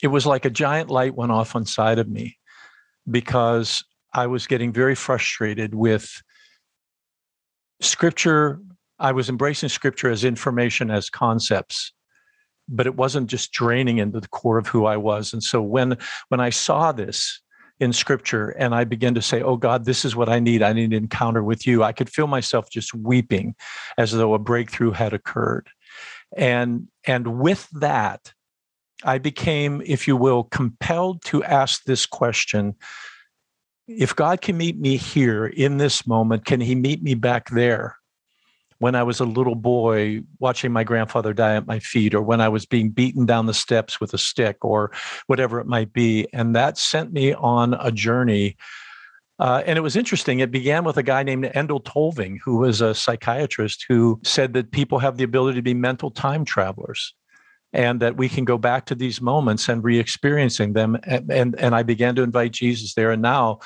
it 0.04 0.08
was 0.08 0.26
like 0.28 0.46
a 0.46 0.50
giant 0.52 0.90
light 0.90 1.16
went 1.16 1.32
off 1.32 1.56
inside 1.56 1.98
of 1.98 2.08
me 2.08 2.38
because 3.10 3.84
I 4.14 4.28
was 4.28 4.46
getting 4.46 4.72
very 4.72 4.94
frustrated 4.94 5.74
with 5.74 6.22
scripture. 7.82 8.60
I 9.00 9.12
was 9.12 9.28
embracing 9.28 9.70
scripture 9.70 10.12
as 10.12 10.24
information, 10.24 10.92
as 10.92 11.10
concepts, 11.10 11.94
but 12.70 12.86
it 12.86 12.96
wasn't 12.96 13.28
just 13.28 13.52
draining 13.52 13.98
into 13.98 14.20
the 14.20 14.28
core 14.28 14.60
of 14.60 14.68
who 14.68 14.86
I 14.86 14.98
was. 14.98 15.34
And 15.34 15.44
so 15.44 15.62
when 15.62 15.98
when 16.30 16.40
I 16.40 16.52
saw 16.52 16.92
this 16.92 17.42
in 17.80 17.94
scripture 17.94 18.50
and 18.50 18.74
I 18.74 18.84
begin 18.84 19.14
to 19.16 19.22
say, 19.22 19.42
Oh 19.42 19.58
God, 19.58 19.86
this 19.86 20.04
is 20.04 20.16
what 20.16 20.30
I 20.30 20.40
need. 20.40 20.64
I 20.64 20.74
need 20.74 20.94
an 20.94 20.94
encounter 20.94 21.44
with 21.44 21.68
you. 21.68 21.84
I 21.84 21.92
could 21.92 22.10
feel 22.10 22.28
myself 22.28 22.70
just 22.70 22.94
weeping 22.94 23.56
as 23.98 24.12
though 24.12 24.34
a 24.34 24.40
breakthrough 24.40 24.92
had 24.92 25.14
occurred. 25.14 25.70
And 26.36 26.88
and 27.06 27.40
with 27.40 27.70
that, 27.74 28.34
I 29.04 29.20
became, 29.20 29.82
if 29.86 30.08
you 30.08 30.18
will, 30.18 30.46
compelled 30.46 31.24
to 31.26 31.44
ask 31.44 31.84
this 31.84 32.06
question 32.06 32.76
if 33.88 34.16
God 34.16 34.42
can 34.42 34.58
meet 34.58 34.78
me 34.78 34.98
here 34.98 35.46
in 35.46 35.78
this 35.78 36.06
moment, 36.06 36.46
can 36.46 36.60
he 36.60 36.76
meet 36.76 37.02
me 37.02 37.14
back 37.14 37.50
there? 37.50 37.96
When 38.80 38.96
I 38.96 39.04
was 39.04 39.20
a 39.20 39.26
little 39.26 39.56
boy 39.56 40.22
watching 40.40 40.72
my 40.72 40.84
grandfather 40.84 41.34
die 41.34 41.56
at 41.56 41.68
my 41.68 41.80
feet, 41.80 42.14
or 42.14 42.22
when 42.22 42.42
I 42.42 42.50
was 42.50 42.66
being 42.66 42.90
beaten 42.90 43.26
down 43.26 43.46
the 43.46 43.54
steps 43.54 44.00
with 44.00 44.14
a 44.14 44.18
stick, 44.18 44.64
or 44.64 44.92
whatever 45.28 45.60
it 45.60 45.68
might 45.68 45.94
be. 45.94 46.28
And 46.34 46.56
that 46.56 46.78
sent 46.78 47.12
me 47.12 47.34
on 47.34 47.74
a 47.80 47.92
journey. 47.92 48.56
Uh, 49.40 49.62
and 49.66 49.78
it 49.78 49.82
was 49.82 49.96
interesting. 49.96 50.40
It 50.40 50.52
began 50.52 50.84
with 50.84 50.98
a 50.98 51.04
guy 51.04 51.24
named 51.24 51.46
Endel 51.46 51.84
Tulving, 51.84 52.40
who 52.44 52.58
was 52.58 52.82
a 52.82 52.96
psychiatrist 52.96 53.86
who 53.88 54.20
said 54.24 54.54
that 54.54 54.72
people 54.72 55.00
have 55.00 55.18
the 55.18 55.24
ability 55.24 55.58
to 55.58 55.64
be 55.64 55.76
mental 55.76 56.10
time 56.10 56.44
travelers 56.44 57.14
and 57.74 58.00
that 58.00 58.18
we 58.18 58.30
can 58.30 58.46
go 58.46 58.58
back 58.58 58.86
to 58.86 58.96
these 58.96 59.22
moments 59.22 59.70
and 59.70 59.84
re-experiencing 59.84 60.74
them 60.74 60.98
and, 61.04 61.32
and 61.32 61.60
and 61.60 61.76
i 61.76 61.84
began 61.84 62.16
to 62.16 62.24
invite 62.24 62.52
jesus 62.52 62.94
there 62.94 63.12
and 63.12 63.22
now 63.22 63.60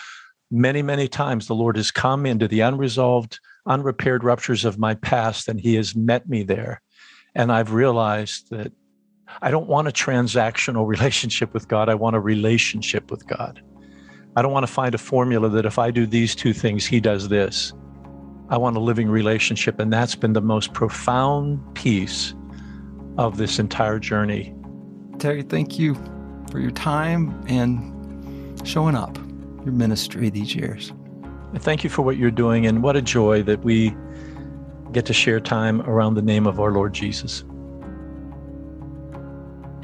many 0.49 0.81
many 0.81 1.07
times 1.07 1.47
the 1.47 1.55
lord 1.55 1.77
has 1.77 1.91
come 1.91 2.25
into 2.25 2.47
the 2.47 2.61
unresolved 2.61 3.39
unrepaired 3.65 4.23
ruptures 4.23 4.65
of 4.65 4.79
my 4.79 4.95
past 4.95 5.47
and 5.47 5.59
he 5.59 5.75
has 5.75 5.95
met 5.95 6.27
me 6.27 6.43
there. 6.43 6.81
And 7.35 7.51
i've 7.51 7.73
realized 7.73 8.49
that 8.49 8.71
i 9.41 9.49
don't 9.51 9.67
want 9.67 9.87
a 9.87 9.91
transactional 9.91 10.87
relationship 10.95 11.53
with 11.53 11.67
god. 11.67 11.89
I 11.89 11.95
want 11.95 12.15
a 12.15 12.19
relationship 12.19 13.11
with 13.11 13.25
god. 13.27 13.61
I 14.35 14.41
don't 14.41 14.53
want 14.53 14.65
to 14.65 14.71
find 14.71 14.95
a 14.95 14.99
formula 14.99 15.49
that 15.49 15.65
if 15.65 15.79
i 15.79 15.91
do 15.91 16.05
these 16.05 16.35
two 16.35 16.53
things 16.53 16.85
he 16.85 16.99
does 16.99 17.29
this. 17.29 17.73
I 18.51 18.57
want 18.57 18.75
a 18.75 18.81
living 18.81 19.09
relationship. 19.09 19.79
And 19.79 19.91
that's 19.91 20.13
been 20.13 20.33
the 20.33 20.41
most 20.41 20.73
profound 20.73 21.73
piece 21.73 22.35
of 23.17 23.37
this 23.37 23.59
entire 23.59 23.97
journey. 23.97 24.53
Terry, 25.19 25.41
thank 25.41 25.79
you 25.79 25.95
for 26.51 26.59
your 26.59 26.71
time 26.71 27.41
and 27.47 28.67
showing 28.67 28.95
up, 28.95 29.17
your 29.63 29.71
ministry 29.71 30.29
these 30.29 30.53
years. 30.53 30.91
Thank 31.57 31.83
you 31.83 31.89
for 31.89 32.01
what 32.01 32.17
you're 32.17 32.31
doing, 32.31 32.65
and 32.65 32.81
what 32.81 32.95
a 32.95 33.01
joy 33.01 33.43
that 33.43 33.63
we 33.63 33.95
get 34.91 35.05
to 35.05 35.13
share 35.13 35.39
time 35.39 35.81
around 35.81 36.15
the 36.15 36.21
name 36.21 36.47
of 36.47 36.59
our 36.59 36.71
Lord 36.71 36.93
Jesus. 36.93 37.43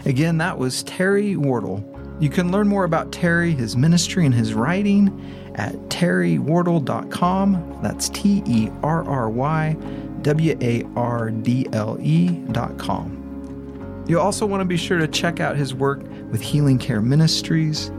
Again, 0.06 0.38
that 0.38 0.58
was 0.58 0.84
Terry 0.84 1.36
Wardle. 1.36 1.84
You 2.20 2.30
can 2.30 2.52
learn 2.52 2.68
more 2.68 2.84
about 2.84 3.12
Terry, 3.12 3.52
his 3.52 3.76
ministry, 3.76 4.26
and 4.26 4.34
his 4.34 4.54
writing 4.54 5.10
at 5.56 5.74
terrywardle.com. 5.90 7.80
That's 7.84 8.10
T 8.10 8.42
E 8.46 8.70
R 8.82 9.04
R 9.04 9.30
Y 9.30 9.76
W 10.22 10.58
A 10.62 10.84
R 10.96 11.30
D 11.30 11.68
L 11.74 11.98
E 12.02 12.30
dot 12.52 12.78
com. 12.78 14.06
You 14.08 14.20
also 14.20 14.46
want 14.46 14.62
to 14.62 14.66
be 14.66 14.78
sure 14.78 14.98
to 14.98 15.08
check 15.08 15.40
out 15.42 15.58
his 15.58 15.74
work 15.74 16.02
with 16.32 16.42
Healing 16.42 16.80
Care 16.80 17.02
Ministries. 17.02 17.92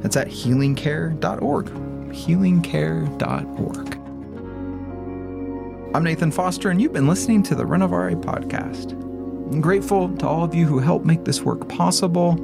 That's 0.00 0.16
at 0.16 0.28
healingcare.org. 0.28 1.91
Healingcare.org. 2.12 3.98
I'm 5.94 6.04
Nathan 6.04 6.30
Foster, 6.30 6.70
and 6.70 6.80
you've 6.80 6.92
been 6.92 7.06
listening 7.06 7.42
to 7.44 7.54
the 7.54 7.64
Renovare 7.64 8.18
podcast. 8.22 8.92
I'm 8.92 9.60
grateful 9.60 10.14
to 10.16 10.26
all 10.26 10.44
of 10.44 10.54
you 10.54 10.66
who 10.66 10.78
help 10.78 11.04
make 11.04 11.24
this 11.24 11.42
work 11.42 11.68
possible. 11.68 12.38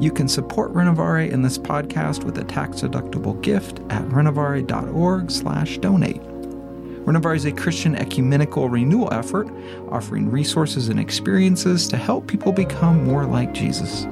You 0.00 0.12
can 0.12 0.28
support 0.28 0.72
Renovare 0.72 1.32
and 1.32 1.44
this 1.44 1.58
podcast 1.58 2.24
with 2.24 2.38
a 2.38 2.44
tax-deductible 2.44 3.42
gift 3.42 3.80
at 3.90 4.02
renovare.org 4.04 5.30
slash 5.30 5.78
donate. 5.78 6.22
Renovare 7.04 7.34
is 7.34 7.44
a 7.44 7.52
Christian 7.52 7.96
ecumenical 7.96 8.68
renewal 8.68 9.12
effort 9.12 9.48
offering 9.90 10.30
resources 10.30 10.88
and 10.88 11.00
experiences 11.00 11.88
to 11.88 11.96
help 11.96 12.28
people 12.28 12.52
become 12.52 13.04
more 13.04 13.24
like 13.24 13.52
Jesus. 13.52 14.06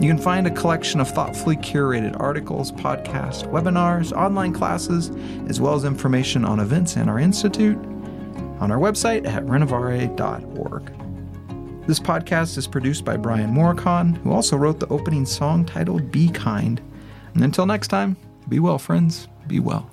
You 0.00 0.10
can 0.10 0.18
find 0.18 0.46
a 0.46 0.50
collection 0.50 1.00
of 1.00 1.08
thoughtfully 1.08 1.56
curated 1.56 2.18
articles, 2.20 2.72
podcasts, 2.72 3.48
webinars, 3.50 4.12
online 4.12 4.52
classes, 4.52 5.10
as 5.48 5.60
well 5.60 5.74
as 5.74 5.84
information 5.84 6.44
on 6.44 6.60
events 6.60 6.96
in 6.96 7.08
our 7.08 7.18
institute 7.18 7.78
on 8.60 8.70
our 8.70 8.78
website 8.78 9.26
at 9.26 9.44
renovare.org. 9.44 10.92
This 11.86 12.00
podcast 12.00 12.56
is 12.56 12.66
produced 12.66 13.04
by 13.04 13.16
Brian 13.16 13.52
Morykon, 13.52 14.16
who 14.18 14.32
also 14.32 14.56
wrote 14.56 14.80
the 14.80 14.88
opening 14.88 15.26
song 15.26 15.64
titled 15.64 16.10
Be 16.10 16.28
Kind. 16.30 16.80
And 17.34 17.44
until 17.44 17.66
next 17.66 17.88
time, 17.88 18.16
be 18.48 18.58
well, 18.58 18.78
friends. 18.78 19.28
Be 19.46 19.60
well. 19.60 19.90